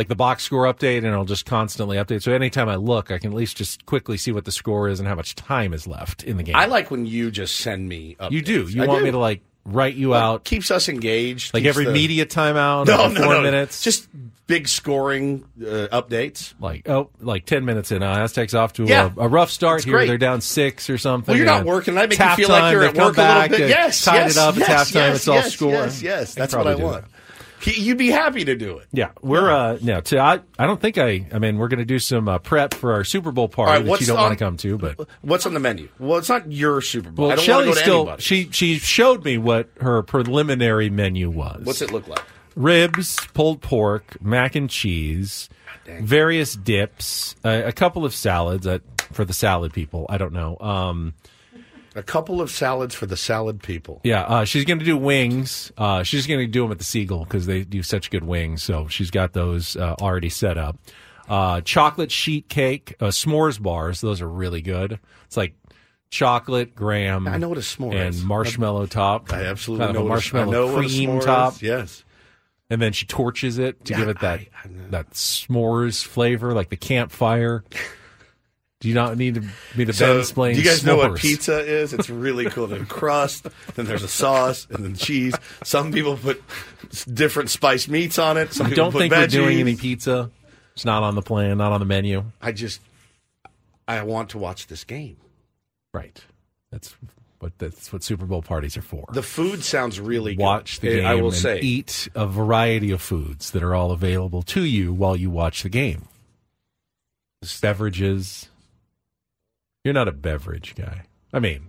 [0.00, 2.22] like the box score update, and it'll just constantly update.
[2.22, 4.98] So anytime I look, I can at least just quickly see what the score is
[4.98, 6.56] and how much time is left in the game.
[6.56, 8.16] I like when you just send me.
[8.18, 8.30] Updates.
[8.30, 8.62] you do.
[8.66, 9.04] You I want do.
[9.04, 11.52] me to like write you out keeps us engaged.
[11.52, 13.42] like every the- media timeout, No, no, four no.
[13.42, 14.08] minutes, Just
[14.46, 16.54] big scoring uh, updates.
[16.58, 18.02] like oh, like ten minutes in.
[18.02, 19.10] Uh, Aztecs off to Yeah.
[19.18, 19.92] a, a rough start It's here.
[19.96, 20.06] great.
[20.06, 21.30] They're down six or something.
[21.32, 21.98] Well, you're not working.
[21.98, 23.68] I make you feel like you're at work a little bit.
[23.68, 24.56] Yes, tied yes, it up.
[24.56, 24.94] yes, it's halftime.
[24.94, 25.70] yes, it's all yes, score.
[25.72, 27.04] Yes, yes, that's what I do want.
[27.60, 28.88] He- You'd be happy to do it.
[28.92, 30.00] Yeah, we're uh no.
[30.00, 31.26] To, I I don't think I.
[31.32, 33.84] I mean, we're going to do some uh, prep for our Super Bowl party right,
[33.84, 35.88] that you don't want to come to, but What's on the menu?
[35.98, 37.24] Well, it's not your Super Bowl.
[37.28, 38.22] well, I don't Shelly go to still anybody.
[38.22, 41.62] she she showed me what her preliminary menu was.
[41.64, 42.22] What's it look like?
[42.56, 45.48] ribs, pulled pork, mac and cheese,
[45.86, 48.78] various dips, uh, a couple of salads uh,
[49.12, 50.06] for the salad people.
[50.08, 50.56] I don't know.
[50.60, 51.14] Um,
[51.96, 54.00] A couple of salads for the salad people.
[54.04, 55.72] yeah, uh, she's going to do wings.
[55.76, 58.62] Uh, she's going to do them at the Seagull because they do such good wings.
[58.62, 60.78] So she's got those uh, already set up.
[61.28, 64.00] Uh, chocolate sheet cake, uh, s'mores bars.
[64.00, 64.98] Those are really good.
[65.26, 65.54] It's like
[66.10, 67.26] chocolate, graham.
[67.28, 68.22] I know what a s'more and is.
[68.22, 69.32] marshmallow top.
[69.32, 71.24] I absolutely kind know of a I marshmallow know what a cream s'more is.
[71.24, 71.62] top.
[71.62, 72.04] Yes.
[72.68, 76.52] and then she torches it to Yeah, give it that I- I that s'mores flavor,
[76.52, 77.64] like the campfire.
[78.80, 79.42] Do you not need to
[79.76, 80.54] be the So, explain?
[80.54, 81.92] do you guys know what pizza is?
[81.92, 82.66] It's really cool.
[82.66, 85.34] There's a crust, then there's a sauce, and then cheese.
[85.62, 86.42] Some people put
[87.12, 88.54] different spiced meats on it.
[88.54, 89.30] Some I don't put think we're veggies.
[89.32, 90.30] doing any pizza.
[90.74, 92.24] It's not on the plan, not on the menu.
[92.40, 92.80] I just,
[93.86, 95.18] I want to watch this game.
[95.92, 96.18] Right.
[96.72, 96.94] That's
[97.40, 99.04] what that's what Super Bowl parties are for.
[99.12, 100.42] The food sounds really good.
[100.42, 101.60] watch the Eh, game I will and say.
[101.60, 105.68] eat a variety of foods that are all available to you while you watch the
[105.68, 106.06] game.
[107.60, 108.48] Beverages.
[109.84, 111.02] You're not a beverage guy.
[111.32, 111.66] I mean,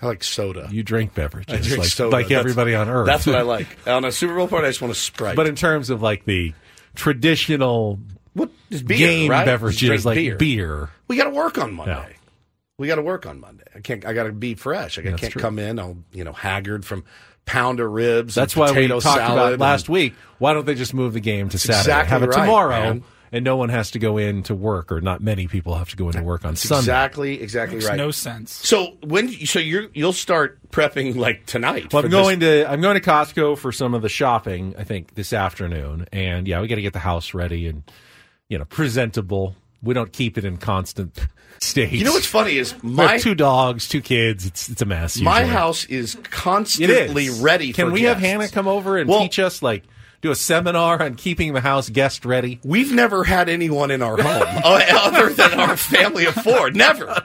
[0.00, 0.68] I like soda.
[0.72, 2.10] you drink beverages I drink like, soda.
[2.16, 3.06] like That's- everybody on earth.
[3.06, 3.68] That's what I like.
[3.86, 5.36] On a Super Bowl party, I just want a Sprite.
[5.36, 6.52] But in terms of like the
[6.94, 7.98] traditional
[8.34, 9.44] what is beer, game right?
[9.44, 10.36] Beverages, like beer.
[10.36, 10.90] beer.
[11.08, 11.92] We got to work on Monday.
[11.92, 12.16] Yeah.
[12.78, 13.64] We got to work on Monday.
[13.74, 14.04] I can't.
[14.04, 14.98] I got to be fresh.
[14.98, 15.42] I That's can't true.
[15.42, 15.78] come in.
[15.78, 17.04] I'll you know haggard from
[17.44, 18.34] pound of ribs.
[18.34, 20.14] That's and why we talked about and- last week.
[20.38, 21.80] Why don't they just move the game to Saturday?
[21.80, 23.04] exactly Have it right, tomorrow, man.
[23.32, 25.96] And no one has to go in to work, or not many people have to
[25.96, 26.80] go into work on That's Sunday.
[26.80, 27.96] Exactly, exactly Makes right.
[27.96, 28.52] no sense.
[28.52, 29.28] So when?
[29.46, 31.92] So you're you'll start prepping like tonight.
[31.92, 34.74] Well, I'm this- going to I'm going to Costco for some of the shopping.
[34.78, 37.82] I think this afternoon, and yeah, we got to get the house ready and
[38.48, 39.56] you know presentable.
[39.82, 41.18] We don't keep it in constant
[41.58, 41.90] state.
[41.92, 44.46] You know what's funny is my two dogs, two kids.
[44.46, 45.20] It's it's a mess.
[45.20, 47.72] my house is constantly is ready.
[47.72, 48.18] Can for we have.
[48.18, 49.82] Hannah come over and Well- teach us like
[50.22, 52.60] do a seminar on keeping the house guest ready?
[52.64, 56.70] We've never had anyone in our home uh, other than our family of four.
[56.70, 57.24] Never.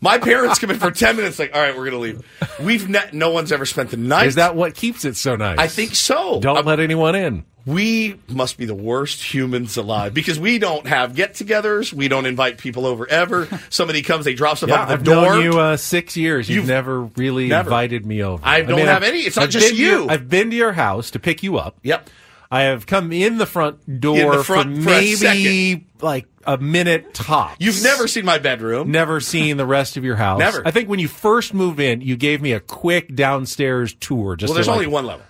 [0.00, 1.38] My parents come in for ten minutes.
[1.38, 2.22] Like, all right, we're gonna leave.
[2.62, 4.26] We've ne- no one's ever spent the night.
[4.28, 5.58] Is that what keeps it so nice?
[5.58, 6.38] I think so.
[6.40, 7.44] Don't Uh, let anyone in.
[7.64, 11.92] we must be the worst humans alive because we don't have get-togethers.
[11.92, 13.48] We don't invite people over ever.
[13.70, 15.22] Somebody comes, they drop stuff Yeah, off the I've door.
[15.24, 16.48] known you uh, six years.
[16.48, 17.68] You've, You've- never really Never.
[17.70, 18.40] invited me over.
[18.46, 19.20] I don't have any.
[19.20, 20.08] It's not I've just to your- you.
[20.10, 21.76] I've been to your house to pick you up.
[21.82, 22.08] Yep.
[22.50, 25.86] I have come in the front door In the front for for a maybe second.
[26.00, 27.56] like a minute tops.
[27.58, 28.90] You've never seen my bedroom.
[28.90, 30.38] Never seen the rest of your house.
[30.38, 30.62] Never.
[30.66, 34.36] I think when you first moved in, you gave me a quick downstairs tour.
[34.36, 35.24] Just well, there's to, like- only one level.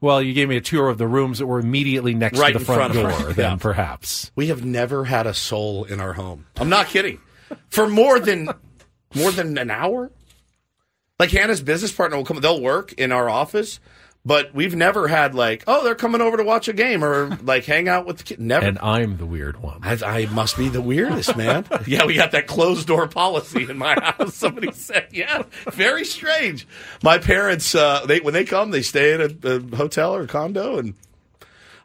[0.00, 2.58] Well, you gave me a tour of the rooms that were immediately next Right to
[2.58, 3.26] the front, front door.
[3.28, 3.32] her.
[3.32, 3.56] Then Yeah.
[3.56, 4.30] perhaps.
[4.34, 6.44] We have never had a soul in our home.
[6.56, 7.20] I'm not kidding.
[7.70, 8.48] For more than
[9.14, 10.10] more than an hour.
[11.18, 12.38] Like Hannah's business partner will come.
[12.40, 13.78] They'll work in our office,
[14.26, 17.64] but we've never had like, oh, they're coming over to watch a game or like
[17.64, 18.40] hang out with the kid.
[18.40, 18.64] Never.
[18.64, 19.80] And I'm the weird one.
[19.82, 21.66] I, I must be the weirdest man.
[21.86, 24.34] yeah, we got that closed door policy in my house.
[24.34, 26.66] Somebody said, yeah, very strange.
[27.02, 30.26] My parents, uh, they when they come, they stay at a, a hotel or a
[30.26, 30.94] condo, and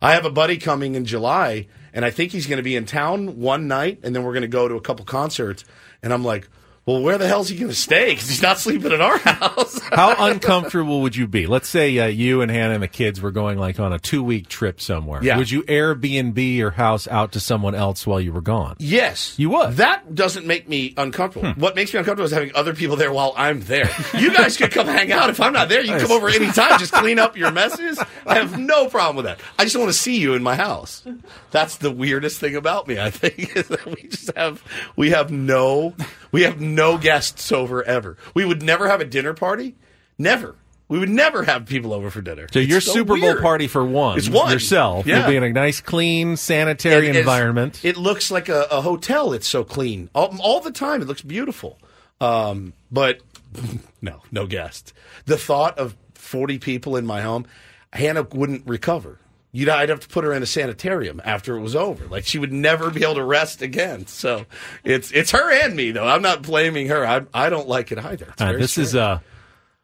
[0.02, 2.86] I have a buddy coming in July, and I think he's going to be in
[2.86, 5.66] town one night, and then we're going to go to a couple concerts,
[6.02, 6.48] and I'm like.
[6.90, 8.10] Well, where the hell's he going to stay?
[8.10, 9.80] Because he's not sleeping in our house.
[9.92, 11.46] How uncomfortable would you be?
[11.46, 14.24] Let's say uh, you and Hannah and the kids were going like on a two
[14.24, 15.24] week trip somewhere.
[15.24, 15.38] Yeah.
[15.38, 18.76] Would you Airbnb your house out to someone else while you were gone?
[18.80, 19.36] Yes.
[19.38, 19.74] You would.
[19.76, 21.54] That doesn't make me uncomfortable.
[21.54, 21.62] Hmm.
[21.62, 23.92] What makes me uncomfortable is having other people there while I'm there.
[24.18, 25.30] You guys could come hang out.
[25.30, 26.80] If I'm not there, you can come over anytime.
[26.80, 28.00] Just clean up your messes.
[28.26, 29.40] I have no problem with that.
[29.60, 31.04] I just want to see you in my house.
[31.52, 34.64] That's the weirdest thing about me, I think, is that we just have
[34.96, 35.94] we have no
[36.32, 38.18] we have no guests over ever.
[38.34, 39.76] We would never have a dinner party.
[40.18, 40.56] Never.
[40.88, 42.48] We would never have people over for dinner.
[42.52, 43.42] So It's your so Super Bowl weird.
[43.42, 44.52] party for one, is one.
[44.52, 45.06] yourself.
[45.06, 45.20] Yeah.
[45.20, 47.86] You'll be in a nice, clean, sanitary It environment.
[47.86, 49.32] It looks like a, a hotel.
[49.34, 51.02] It's so clean all, all the time.
[51.04, 51.78] It looks beautiful.
[52.20, 53.20] Um, but
[54.02, 54.94] no, no guest.
[55.26, 57.46] The thought of forty people in my home,
[57.94, 59.20] Hannah wouldn't recover.
[59.52, 62.06] You'd, I'd have to put her in a sanitarium after it was over.
[62.06, 64.06] Like she would never be able to rest again.
[64.06, 64.46] So
[64.84, 66.08] it's it's her and me though.
[66.08, 67.06] I'm not blaming her.
[67.06, 68.26] I I don't like it either.
[68.32, 69.04] It's All right, very this is, strange.
[69.04, 69.20] uh,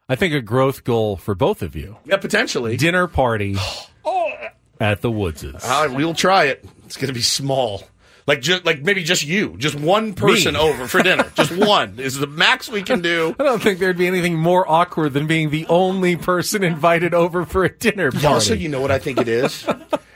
[0.08, 1.98] I think, a growth goal for both of you.
[2.06, 2.78] yeah potentially.
[2.78, 3.56] Dinner party
[4.06, 4.34] oh.
[4.80, 5.64] at the Woodses.
[5.64, 6.64] Uh, we'll try it.
[6.86, 7.82] It's going to be small.
[8.28, 10.60] Like just like maybe just you, just one person Me.
[10.60, 11.32] over for dinner.
[11.36, 13.36] just one is the max we can do.
[13.40, 17.46] I don't think there'd be anything more awkward than being the only person invited over
[17.46, 18.26] for a dinner party.
[18.26, 19.68] Also, you know what I think it is?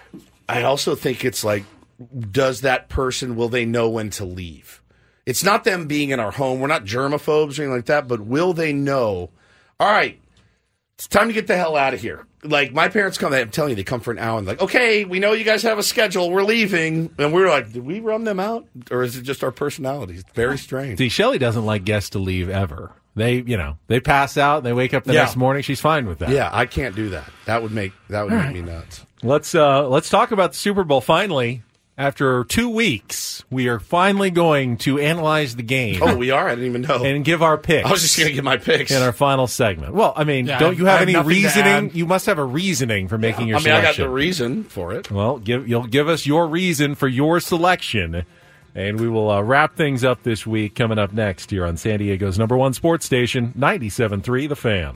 [0.49, 1.63] I also think it's like,
[2.31, 4.81] does that person, will they know when to leave?
[5.27, 6.59] It's not them being in our home.
[6.59, 9.29] We're not germaphobes or anything like that, but will they know,
[9.79, 10.19] all right,
[10.95, 12.25] it's time to get the hell out of here.
[12.43, 15.03] Like, my parents come, I'm telling you, they come for an hour and like, okay,
[15.05, 16.31] we know you guys have a schedule.
[16.31, 17.13] We're leaving.
[17.17, 18.65] And we're like, did we run them out?
[18.91, 20.21] Or is it just our personalities?
[20.21, 20.97] It's very strange.
[20.99, 22.91] See, Shelly doesn't like guests to leave ever.
[23.15, 25.23] They, you know, they pass out and they wake up the Yeah.
[25.23, 25.63] next morning.
[25.63, 26.29] She's fine with that.
[26.29, 27.29] Yeah, I can't do that.
[27.45, 29.05] That would make, that would make me nuts.
[29.21, 31.61] Let's uh let's talk about the Super Bowl finally.
[31.99, 35.99] After two weeks, we are finally going to analyze the game.
[36.01, 36.47] Oh, we are?
[36.47, 37.03] I didn't even know.
[37.03, 37.85] And give our picks.
[37.85, 38.89] I was just going to give my picks.
[38.91, 39.93] in our final segment.
[39.93, 41.91] Well, I mean, Yeah, don't you have have any reasoning?
[41.93, 44.93] You must have a reasoning for making your I mean, I got the reason for
[44.93, 45.11] it.
[45.11, 48.23] Well, give you'll give us your reason for your selection,
[48.73, 50.75] and we will uh, wrap things up this week.
[50.75, 54.95] Coming up next here on San Diego's number one sports station, 97.3 The Fan.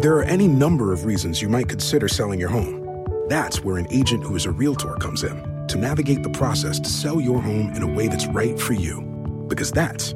[0.00, 3.04] There are any number of reasons you might consider selling your home.
[3.28, 6.88] That's where an agent who is a realtor comes in to navigate the process to
[6.88, 9.02] sell your home in a way that's right for you.
[9.46, 10.14] Because that's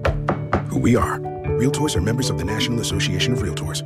[0.68, 1.18] who we are.
[1.58, 3.82] Realtors are members of the National Association of Realtors.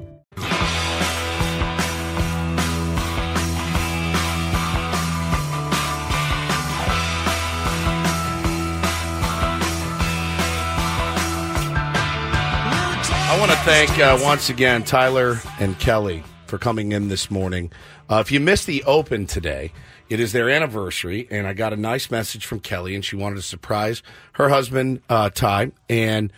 [13.38, 17.70] I want to thank uh, once again Tyler and Kelly for coming in this morning.
[18.10, 19.72] Uh, if you missed the open today,
[20.08, 23.36] it is their anniversary, and I got a nice message from Kelly, and she wanted
[23.36, 26.32] to surprise her husband, uh, Ty, and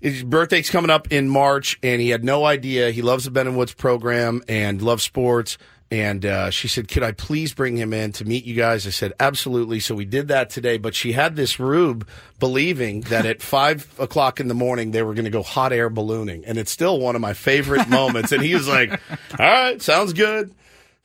[0.00, 2.90] his birthday's coming up in March, and he had no idea.
[2.90, 5.58] He loves the Ben and Woods program and loves sports.
[5.94, 8.84] And uh, she said, Could I please bring him in to meet you guys?
[8.84, 9.78] I said, Absolutely.
[9.78, 10.76] So we did that today.
[10.76, 12.08] But she had this rube
[12.40, 15.88] believing that at five o'clock in the morning they were going to go hot air
[15.88, 16.44] ballooning.
[16.46, 18.32] And it's still one of my favorite moments.
[18.32, 20.52] And he was like, All right, sounds good.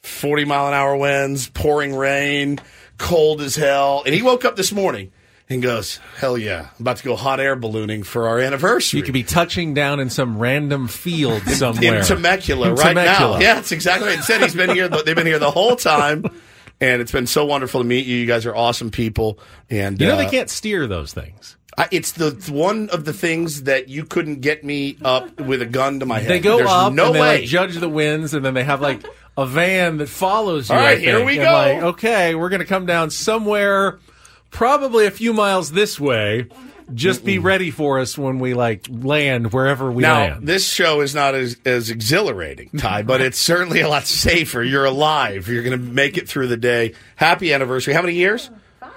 [0.01, 2.59] 40 mile an hour winds, pouring rain,
[2.97, 4.01] cold as hell.
[4.07, 5.11] And he woke up this morning
[5.49, 8.99] and goes, Hell yeah, I'm about to go hot air ballooning for our anniversary.
[8.99, 13.39] You could be touching down in some random field somewhere in Temecula In right Temecula.
[13.39, 13.43] now.
[13.43, 14.09] Yeah, that's exactly.
[14.13, 14.87] It He said he's been here.
[14.87, 16.25] They've been here the whole time,
[16.79, 18.15] and it's been so wonderful to meet you.
[18.17, 19.39] You guys are awesome people,
[19.69, 21.55] and You know uh, they can't steer those things.
[21.77, 25.65] I, it's the one of the things that you couldn't get me up with a
[25.65, 26.29] gun to my head.
[26.29, 27.19] They go There's up no way.
[27.19, 29.03] like judge the winds, and then they have like
[29.37, 30.75] a van that follows you.
[30.75, 31.51] All right, here we And go.
[31.53, 33.99] like, okay, we're going to come down somewhere,
[34.51, 36.47] probably a few miles this way,
[36.93, 40.47] just be ready for us when we like land wherever we now, land.
[40.47, 44.63] this show is not as, as exhilarating, Ty, but it's certainly a lot safer.
[44.63, 45.47] You're alive.
[45.47, 46.93] You're going to make it through the day.
[47.15, 47.93] Happy anniversary.
[47.93, 48.49] How many years?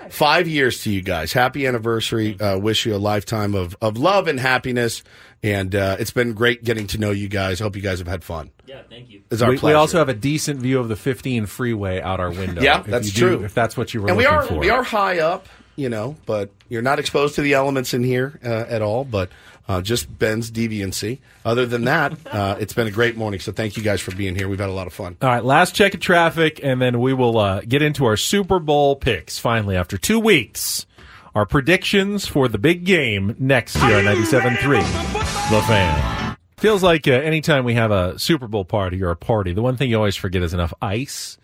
[0.03, 0.13] Five.
[0.15, 1.33] Five years to you guys.
[1.33, 2.39] Happy anniversary.
[2.41, 5.03] Uh, wish you a lifetime of, of love and happiness.
[5.43, 7.61] And uh, it's been great getting to know you guys.
[7.61, 8.51] I hope you guys have had fun.
[8.67, 9.23] Yeah, thank you.
[9.31, 12.31] It's our we, we also have a decent view of the 15 freeway out our
[12.31, 12.63] window.
[12.63, 13.45] Yeah, that's you do- true.
[13.45, 14.59] if that's what you were and we are for.
[14.59, 18.39] we are high up, you know, but you're not exposed to the elements in here
[18.45, 19.05] uh, at all.
[19.05, 19.31] But
[19.69, 21.19] uh, just Ben's deviancy.
[21.45, 23.41] Other than that, uh, it's been a great morning.
[23.41, 24.49] So thank you guys for being here.
[24.49, 25.17] We've had a lot of fun.
[25.23, 28.59] All right, last check of traffic, and then we will uh, get into our Super
[28.59, 30.87] Bowl picks finally after two weeks.
[31.35, 35.51] Our predictions for the big game next year on 97.3.
[35.51, 36.37] The Fan.
[36.59, 39.77] Feels like uh, anytime we have a Super Bowl party or a party, the one
[39.77, 41.39] thing you always forget is enough ice.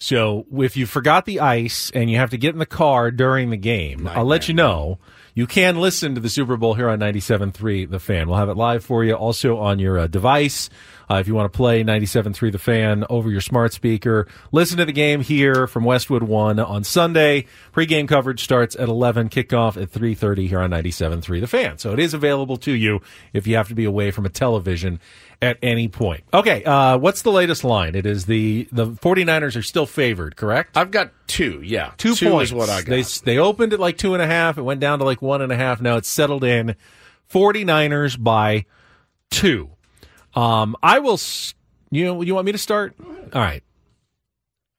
[0.00, 3.50] So if you forgot the ice and you have to get in the car during
[3.50, 4.98] the game, I'll let you know.
[5.38, 8.26] You can listen to the Super Bowl here on 97.3 The Fan.
[8.26, 10.68] We'll have it live for you also on your uh, device.
[11.08, 14.84] Uh, if you want to play 97.3 The Fan over your smart speaker, listen to
[14.84, 17.46] the game here from Westwood 1 on Sunday.
[17.70, 21.78] Pre-game coverage starts at 11, kickoff at 3.30 here on 97.3 The Fan.
[21.78, 23.00] So it is available to you
[23.32, 24.98] if you have to be away from a television
[25.40, 26.24] at any point.
[26.34, 27.94] Okay, uh, what's the latest line?
[27.94, 30.76] It is the, the 49ers are still favored, correct?
[30.76, 31.92] I've got two, yeah.
[31.96, 32.50] Two, Two points.
[32.50, 32.86] is what I got.
[32.90, 34.58] They, they opened at like two and a half.
[34.58, 35.80] It went down to like one and a half.
[35.80, 36.74] Now it's settled in
[37.32, 38.64] 49ers by
[39.30, 39.70] two.
[40.34, 41.18] Um, I will,
[41.90, 42.94] you know, you want me to start?
[43.00, 43.62] All right.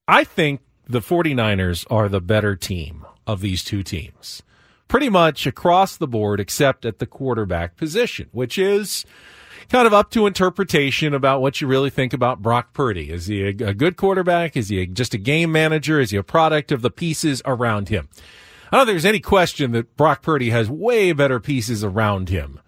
[0.07, 4.41] I think the 49ers are the better team of these two teams.
[4.87, 9.05] Pretty much across the board, except at the quarterback position, which is
[9.69, 13.09] kind of up to interpretation about what you really think about Brock Purdy.
[13.11, 14.57] Is he a, a good quarterback?
[14.57, 15.99] Is he a, just a game manager?
[15.99, 18.09] Is he a product of the pieces around him?
[18.71, 22.59] I don't think there's any question that Brock Purdy has way better pieces around him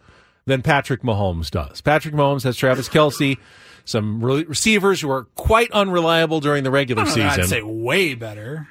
[0.46, 1.82] than Patrick Mahomes does.
[1.82, 3.38] Patrick Mahomes has Travis Kelce,
[3.86, 7.42] some re- receivers who are quite unreliable during the regular don't know, season.
[7.42, 8.68] I'd say way better.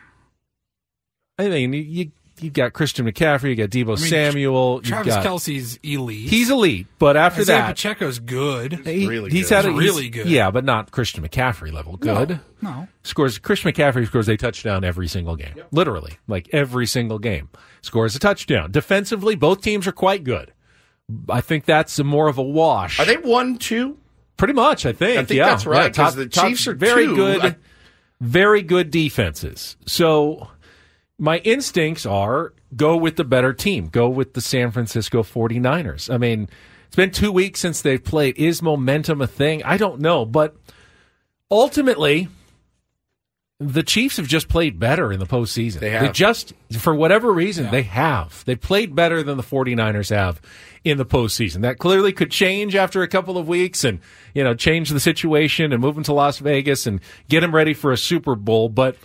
[1.39, 2.11] I mean, you
[2.43, 6.29] you've got Christian McCaffrey, you got Deebo I mean, Samuel, you've Travis got, Kelce's elite.
[6.29, 8.85] He's elite, but after Isaiah that, Pacheco's good.
[8.87, 10.27] he- he's had a, He's he's- really good.
[10.29, 12.41] Yeah, but not Christian McCaffrey level good.
[12.63, 12.89] No.
[13.05, 15.55] Scores Christian McCaffrey scores a touchdown every single game.
[15.73, 17.49] Literally, like every single game.
[17.83, 18.71] Scores a touchdown.
[18.71, 20.53] Defensively, both teams are quite good.
[21.29, 23.01] I think that's a more of a wash.
[23.01, 23.97] Are they one two?
[24.37, 25.19] Pretty much, I think.
[25.19, 25.47] I think yeah.
[25.49, 27.15] that's right, Yeah, 'cause top- the top- Chiefs are very two.
[27.17, 27.57] good, I-
[28.21, 29.77] very good defenses.
[29.87, 30.49] So
[31.21, 33.89] my instincts are go with the better team.
[33.89, 36.13] Go with the San Francisco 49ers.
[36.13, 36.49] I mean,
[36.87, 38.39] it's been two weeks since they've played.
[38.39, 39.63] Is momentum a thing?
[39.63, 40.57] I don't know, but
[41.51, 42.29] ultimately.
[43.63, 45.81] The Chiefs have just played better in the postseason.
[45.81, 46.15] They have.
[46.15, 48.43] just, for whatever reason, they have.
[48.47, 50.41] They played better than the 49ers have
[50.83, 51.61] in the postseason.
[51.61, 54.01] That clearly could change after a couple of weeks and,
[54.33, 57.75] you know, change the situation and move them to Las Vegas and get them ready
[57.75, 58.71] for a Super Bowl.
[58.71, 58.97] But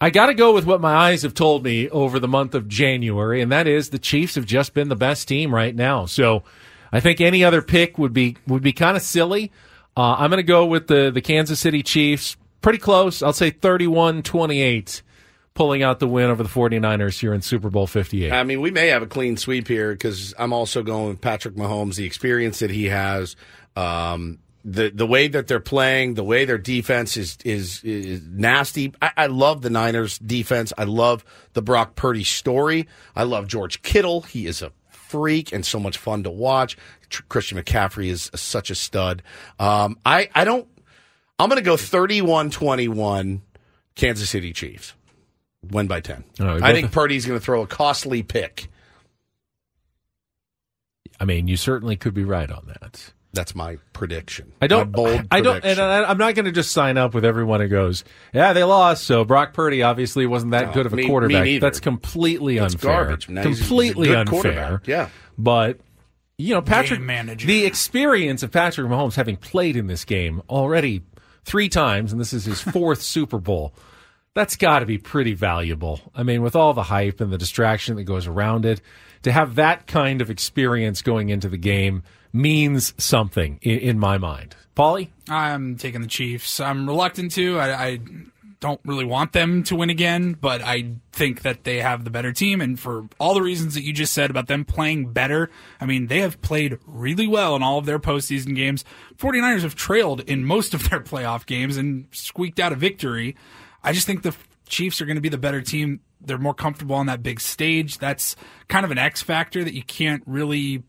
[0.00, 2.68] I got to go with what my eyes have told me over the month of
[2.68, 6.06] January, and that is the Chiefs have just been the best team right now.
[6.06, 6.42] So
[6.92, 9.50] I think any other pick would be would be kind of silly.
[9.96, 12.36] Uh, I'm going to go with the the Kansas City Chiefs.
[12.60, 13.22] Pretty close.
[13.22, 15.02] I'll say 31-28
[15.54, 18.32] pulling out the win over the 49ers here in Super Bowl 58.
[18.32, 21.54] I mean, we may have a clean sweep here because I'm also going with Patrick
[21.54, 23.36] Mahomes, the experience that he has,
[23.76, 28.94] um, the the way that they're playing, the way their defense is is, is nasty.
[29.02, 30.72] I, I love the Niners defense.
[30.78, 32.88] I love the Brock Purdy story.
[33.14, 34.22] I love George Kittle.
[34.22, 36.76] He is a freak and so much fun to watch.
[37.28, 39.22] Christian McCaffrey is such a stud.
[39.58, 40.66] Um, I I don't.
[41.38, 43.40] I'm going to go 31-21
[43.96, 44.94] Kansas City Chiefs.
[45.68, 46.22] Win by 10.
[46.38, 48.68] All right, I think Purdy's going to throw a costly pick.
[51.18, 53.12] I mean, you certainly could be right on that.
[53.34, 54.52] That's my prediction.
[54.62, 54.86] I don't.
[54.90, 55.64] My bold I don't.
[55.64, 55.78] And.
[55.80, 59.04] I, I'm not going to just sign up with everyone who goes, "Yeah, they lost."
[59.04, 61.44] So Brock Purdy obviously wasn't that No, good of a me- me quarterback.
[61.44, 61.60] neither.
[61.66, 62.92] That's completely That's unfair.
[63.04, 63.28] garbage.
[63.28, 64.82] Now he's- he's a completely good unfair.
[64.86, 65.08] Yeah.
[65.36, 65.80] But
[66.38, 67.46] you know, Patrick, Game manager.
[67.46, 71.02] the experience of Patrick Mahomes having played in this game already
[71.44, 73.74] three times, and this is his fourth Super Bowl.
[74.34, 76.00] That's got to be pretty valuable.
[76.12, 78.80] I mean, with all the hype and the distraction that goes around it,
[79.22, 82.02] to have that kind of experience going into the game
[82.34, 84.56] means something in, in my mind.
[84.76, 85.08] Paulie?
[85.28, 86.60] I'm taking the Chiefs.
[86.60, 87.58] I'm reluctant to.
[87.58, 88.00] I, I
[88.64, 92.32] don't really want them to win again, but I think that they have the better
[92.32, 92.60] team.
[92.60, 96.06] And for all the reasons that you just said about them playing better, I mean,
[96.06, 98.84] they have played really well in all of their postseason games.
[99.18, 103.36] 49ers have trailed in most of their playoff games and squeaked out a victory.
[103.82, 104.34] I just think the
[104.66, 106.00] Chiefs are going to be the better team.
[106.22, 107.98] They're more comfortable on that big stage.
[107.98, 108.34] That's
[108.68, 110.82] kind of an X factor that you can't really.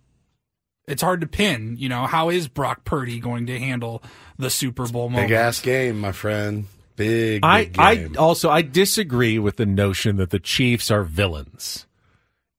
[0.88, 1.76] It's hard to pin.
[1.80, 4.04] You know, how is Brock Purdy going to handle
[4.38, 5.30] the Super Bowl moment?
[5.30, 6.66] Big ass game, my friend.
[6.96, 8.16] Big, big I, I game.
[8.18, 11.88] also I disagree with the notion that the Chiefs are villains,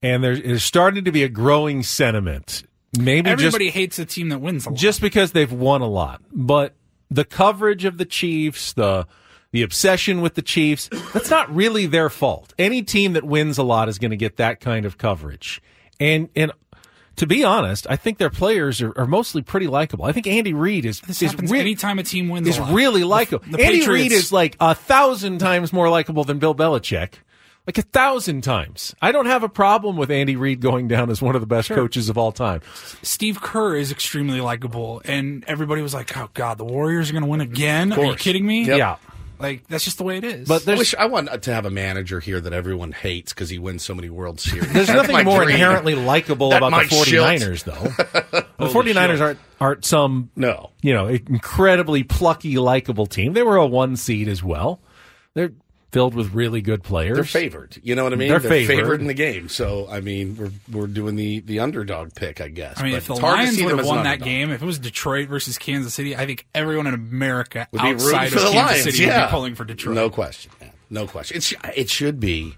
[0.02, 2.64] and there's, there's starting to be a growing sentiment.
[2.98, 4.78] Maybe Everybody just hates a team that wins a lot.
[4.78, 6.74] just because they've won a lot, but
[7.10, 9.06] the coverage of the Chiefs, the
[9.52, 12.52] the obsession with the Chiefs, that's not really their fault.
[12.58, 15.62] Any team that wins a lot is going to get that kind of coverage,
[15.98, 16.52] and and.
[17.16, 20.04] To be honest, I think their players are, are mostly pretty likable.
[20.04, 22.46] I think Andy Reid is this is happens re- anytime a team wins.
[22.46, 22.74] is a lot.
[22.74, 23.44] really likable.
[23.50, 27.14] The Andy Patriots- Reid is like a thousand times more likable than Bill Belichick.
[27.66, 28.94] Like a thousand times.
[29.02, 31.68] I don't have a problem with Andy Reid going down as one of the best
[31.68, 32.60] coaches of all time.
[33.02, 37.24] Steve Kerr is extremely likable, and everybody was like, "Oh God, the Warriors are going
[37.24, 38.66] to win again." Are you kidding me?
[38.66, 38.78] Yep.
[38.78, 38.96] Yeah.
[39.38, 40.48] Like that's just the way it is.
[40.48, 43.58] But I wish I want to have a manager here that everyone hates because he
[43.58, 44.62] wins so many World Series.
[44.72, 45.50] there's That's nothing my more dream.
[45.56, 47.26] inherently likable That about the might shield.
[47.26, 48.40] 49ers though.
[48.58, 49.20] the Holy 49ers shit.
[49.20, 50.70] aren't aren't some No.
[50.82, 53.32] you know, incredibly plucky likable team.
[53.34, 54.80] They were a one seed as well.
[55.34, 55.52] They're
[55.96, 57.14] filled with really good players.
[57.14, 57.78] They're favored.
[57.82, 58.28] You know what I mean?
[58.28, 59.00] They're favored.
[59.00, 59.48] in the game.
[59.48, 62.78] So I mean, we're we're doing the the underdog pick, I guess.
[62.78, 64.20] I mean, But if the it's hard to Lions see would them have won that
[64.20, 67.92] game, if it was Detroit versus Kansas City, I think everyone in America would be
[67.94, 68.82] rooting outside for of the Kansas Lions.
[68.82, 69.94] City yeah, would be pulling for Detroit.
[69.94, 70.52] No question.
[70.60, 70.72] man.
[70.90, 71.38] No question.
[71.38, 72.56] It's it should be.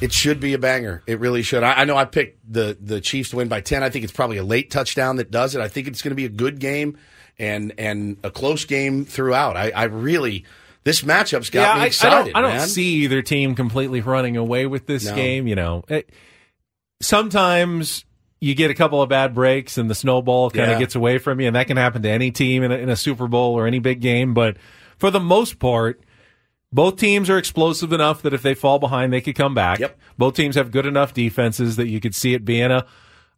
[0.00, 1.02] It should be a banger.
[1.06, 1.62] It really should.
[1.62, 3.84] I, I know I picked the the Chiefs to win by ten.
[3.84, 5.60] I think it's probably a late touchdown that does it.
[5.60, 6.98] I think it's going to be a good game
[7.38, 9.56] and and a close game throughout.
[9.56, 10.44] I, I really
[10.88, 12.14] this matchup's got yeah, me I- excited.
[12.16, 12.66] I, don't, I don't man.
[12.68, 15.14] see either team completely running away with this No.
[15.14, 15.46] game.
[15.46, 16.10] You know, It-
[17.00, 18.04] sometimes
[18.40, 20.78] you get a couple of bad breaks and the snowball kind of Yeah.
[20.78, 22.96] gets away from you, and that can happen to any team in a, in a
[22.96, 24.32] Super Bowl or any big game.
[24.34, 24.56] But
[24.96, 26.00] for the most part,
[26.72, 29.78] both teams are explosive enough that if they fall behind, they could come back.
[29.80, 29.98] Yep.
[30.16, 32.84] Both teams have good enough defenses that you could see it being a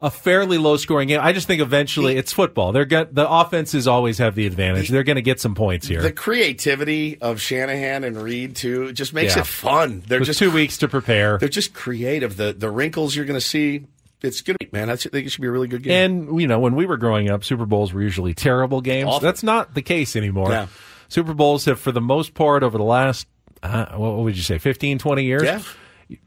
[0.03, 1.21] a fairly low scoring game.
[1.23, 2.73] I just think eventually it's football.
[2.73, 4.89] They're get, the offenses always have the advantage.
[4.89, 6.01] They're going to get some points here.
[6.01, 9.43] The creativity of Shanahan and Reid too just makes Yeah.
[9.43, 10.03] it fun.
[10.07, 11.39] They're With just two weeks to prepare.
[11.39, 12.37] They're just creative.
[12.37, 13.85] The the wrinkles you're going to see.
[14.23, 14.91] It's going to be man.
[14.91, 15.93] I think it should be a really good game.
[16.29, 19.09] And you know, when we were growing up, Super Bowls were usually terrible games.
[19.09, 19.21] Awful.
[19.21, 20.51] That's not the case anymore.
[20.51, 20.67] Yeah.
[21.09, 23.27] Super Bowls have, for the most part, over the last
[23.63, 25.63] uh, what would you say, 15, 20 years, Yeah.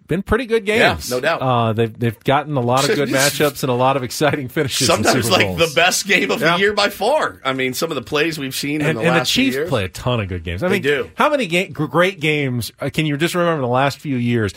[0.07, 1.09] Been pretty good games.
[1.09, 1.41] Yeah, no doubt.
[1.41, 4.87] Uh, they've they've gotten a lot of good matchups and a lot of exciting finishes.
[4.89, 6.53] in Sometimes like the best game of Yeah.
[6.53, 7.41] the year by far.
[7.43, 9.45] I mean, some of the plays we've seen in And, the and the last few
[9.45, 9.69] Chiefs years.
[9.69, 10.61] play a ton of good games.
[10.63, 11.11] I They mean, do.
[11.15, 14.53] how many ga- great games uh, can you just remember in the last few years?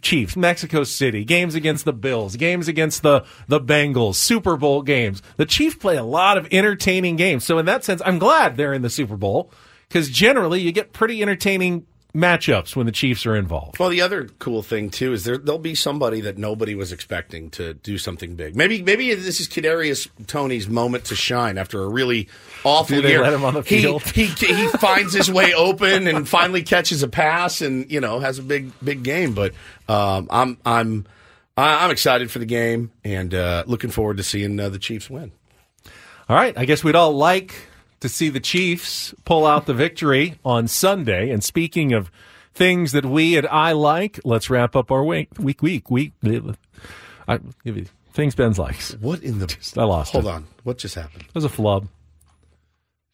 [0.00, 5.22] Chiefs, Mexico City, games against the Bills, games against the the Bengals, Super Bowl games.
[5.36, 7.44] The Chiefs play a lot of entertaining games.
[7.44, 9.50] So in that sense, I'm glad they're in the Super Bowl
[9.88, 13.78] because generally you get pretty entertaining matchups when the Chiefs are involved.
[13.78, 17.50] Well, the other cool thing too is there there'll be somebody that nobody was expecting
[17.50, 18.56] to do something big.
[18.56, 22.28] Maybe maybe this is Kadarius Toney's moment to shine after a really
[22.64, 23.22] awful year.
[23.22, 24.02] let him on the He- field?
[24.02, 28.38] He, he finds his way open and finally catches a pass and you know has
[28.38, 29.34] a big big game.
[29.34, 29.54] But
[29.88, 31.06] um, I'm I'm
[31.56, 35.32] I'm excited for the game and uh, looking forward to seeing uh, the Chiefs win.
[36.28, 37.54] All right, I guess we'd all like
[38.00, 41.30] to see the Chiefs pull out the victory on Sunday.
[41.30, 42.10] And speaking of
[42.54, 46.12] things that we and I like, let's wrap up our week, week, week, week.
[47.28, 48.94] I, give you things Ben's likes.
[48.94, 49.74] What in the?
[49.76, 50.12] I lost.
[50.12, 50.30] Hold it.
[50.30, 51.22] on, what just happened?
[51.22, 51.88] It was a flub.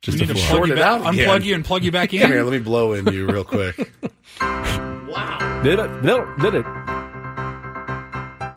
[0.02, 0.58] Just we a need to flub.
[0.58, 2.20] plug it back, out unplug you and plug you back in.
[2.20, 3.92] Come here, let me blow in you real quick.
[4.40, 5.60] wow.
[5.62, 6.02] Did it?
[6.02, 6.38] Did it?
[6.38, 6.85] Did it?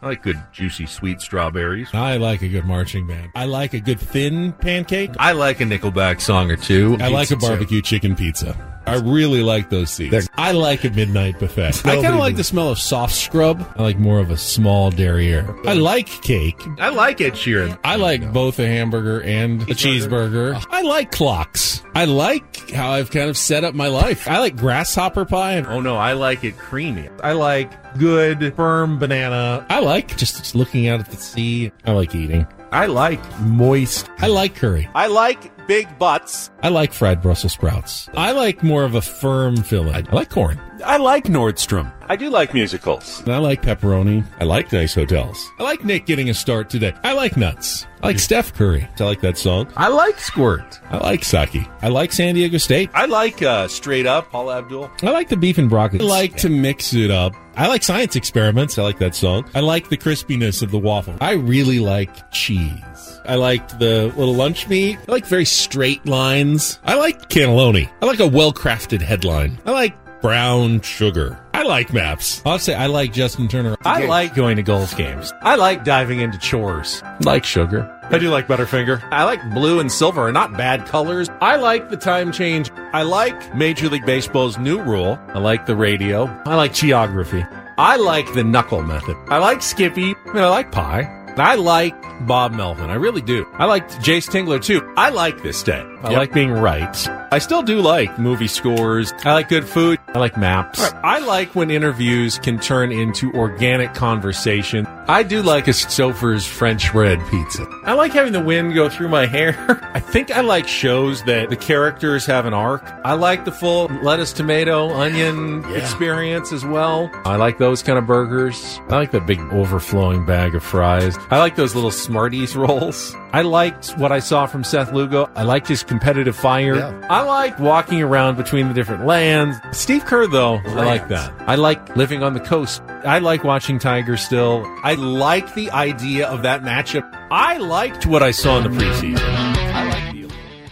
[0.10, 1.90] I like good juicy sweet strawberries.
[1.94, 3.30] I like a good marching band.
[3.36, 5.12] I like a good thin pancake.
[5.20, 6.98] I like a Nickelback song or two.
[7.00, 8.58] I like a barbecue chicken pizza.
[8.90, 10.30] I really like those seeds.
[10.36, 11.86] I like a midnight buffet.
[11.86, 13.66] I kind of like the smell of soft scrub.
[13.78, 15.56] I like more of a small derriere.
[15.66, 16.62] I like cake.
[16.80, 17.78] I like Ed Sheeran.
[17.84, 20.64] I like both a hamburger and a cheeseburger.
[20.70, 21.84] I like clocks.
[21.96, 24.28] I like how I've kind of set up my life.
[24.28, 25.62] I like grasshopper pie.
[25.62, 27.10] Oh no, I like it creamy.
[27.24, 29.66] I like good firm banana.
[29.70, 31.72] I like just looking out at the sea.
[31.86, 32.48] I like eating.
[32.72, 34.10] I like moist.
[34.20, 34.88] I like curry.
[34.94, 36.52] I like big butts.
[36.62, 38.10] I like fried Brussels sprouts.
[38.16, 39.96] I like more of a firm filling.
[39.96, 40.60] I like corn.
[40.86, 41.92] I like Nordstrom.
[42.08, 43.24] I do like musicals.
[43.28, 44.26] I like pepperoni.
[44.40, 45.52] I like nice hotels.
[45.60, 46.94] I like Nick getting a start today.
[47.04, 47.86] I like nuts.
[48.02, 48.88] I like Steph Curry.
[49.00, 49.72] I like that song.
[49.76, 50.80] I like Squirt.
[50.90, 51.68] I like Saki.
[51.82, 52.90] I like San Diego State.
[52.94, 54.90] I like uh, Straight Up, Paula Abdul.
[55.04, 56.00] I like the beef and broccoli.
[56.00, 57.34] I like to mix it up.
[57.56, 58.80] I like science experiments.
[58.80, 59.50] I like that song.
[59.54, 61.16] I like the crispiness of the waffle.
[61.20, 63.20] I really like cheese.
[63.26, 64.98] I liked the little lunch meat.
[65.08, 66.80] I like very straight lines.
[66.86, 67.90] I like cannelloni.
[68.02, 69.60] I like a well crafted headline.
[69.66, 71.40] I like brown sugar.
[71.54, 72.42] I like maps.
[72.46, 73.76] I'll say I like Justin Turner.
[73.86, 75.34] I like going to golf games.
[75.42, 77.02] I like diving into chores.
[77.22, 77.90] like sugar.
[78.12, 79.02] I do like Butterfinger.
[79.12, 81.30] I like blue and silver are not bad colors.
[81.42, 82.72] I like the time change.
[82.94, 85.20] I like Major League Baseball's new rule.
[85.30, 86.26] I like the radio.
[86.46, 87.46] I like geography.
[87.78, 89.16] I like the knuckle method.
[89.28, 90.16] I like Skippy.
[90.26, 91.16] And I like pie.
[91.38, 91.96] I like
[92.26, 92.90] Bob Melvin.
[92.90, 93.46] I really do.
[93.54, 94.82] I like Jayce Tingler too.
[94.98, 95.80] I like this day.
[96.04, 96.18] I Yep.
[96.18, 97.08] like being right.
[97.32, 99.14] I still do like movie scores.
[99.24, 99.99] I like good food.
[100.14, 100.80] I like maps.
[101.04, 104.86] I like when interviews can turn into organic conversation.
[105.08, 107.68] I do like a Stouffer's French bread pizza.
[107.84, 109.80] I like having the wind go through my hair.
[109.94, 112.84] I think I like shows that the characters have an arc.
[113.06, 117.10] I like the full lettuce, tomato, onion experience as well.
[117.26, 118.80] I like those kind of burgers.
[118.90, 121.18] I like the big overflowing bag of fries.
[121.30, 123.16] I like those little Smarties rolls.
[123.32, 125.30] I liked what I saw from Seth Lugo.
[125.36, 126.76] I liked his competitive fire.
[126.78, 127.08] Yeah.
[127.10, 129.58] I like walking around between the different lands.
[129.72, 131.34] Steve Kerr, though, I like that.
[131.48, 132.82] I like living on the coast.
[133.06, 134.66] I like watching Tiger still.
[134.84, 137.10] I like the idea of that matchup.
[137.32, 139.20] I liked what I saw in the preseason.
[139.20, 140.14] I like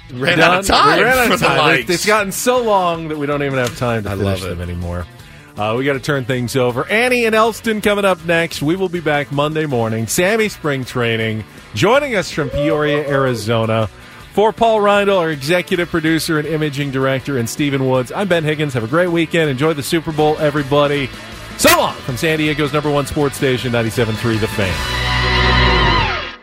[0.09, 1.73] the Ran out of time ran out of time.
[1.80, 4.47] It's- It's gotten so long that we don't even have time to finish love it.
[4.49, 5.05] them anymore.
[5.57, 6.86] Uh, we got to turn things over.
[6.88, 8.61] Annie and Elston coming up next.
[8.61, 10.05] We will be back Monday morning.
[10.07, 13.89] Sammy spring training joining us from Peoria, Arizona.
[14.38, 18.75] For Paul Reindl, our executive producer and imaging director, and Stephen Woods, I'm Ben Higgins.
[18.75, 19.49] Have a great weekend.
[19.49, 21.09] Enjoy the Super Bowl, everybody.
[21.57, 26.39] So long from San Diego's number one sports station, 97.3 The Fan.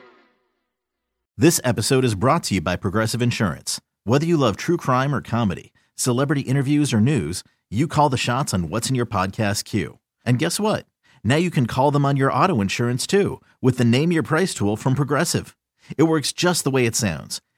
[1.36, 3.80] This episode is brought to you by Progressive Insurance.
[4.02, 8.52] Whether you love true crime or comedy, celebrity interviews or news, you call the shots
[8.52, 10.00] on what's in your podcast queue.
[10.26, 10.86] And guess what?
[11.22, 14.52] Now you can call them on your auto insurance too with the Name Your Price
[14.52, 15.56] tool from Progressive.
[15.96, 17.40] It works just the way it sounds.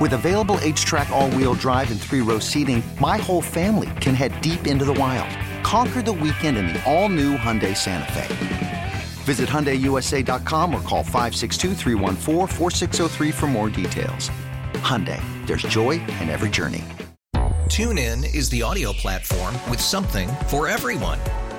[0.00, 4.40] With available HTRAC, all wheel drive, and three row seating, my whole family can head
[4.40, 5.28] deep into the wild.
[5.64, 8.92] Conquer the weekend in the all new Hyundai Santa Fe.
[9.24, 14.30] Visit HyundaiUSA.com or call 562-314-4603 for more details.
[14.74, 16.84] Hyundai, there's joy in every journey.
[17.66, 21.18] TuneIn is the audio platform with something for everyone.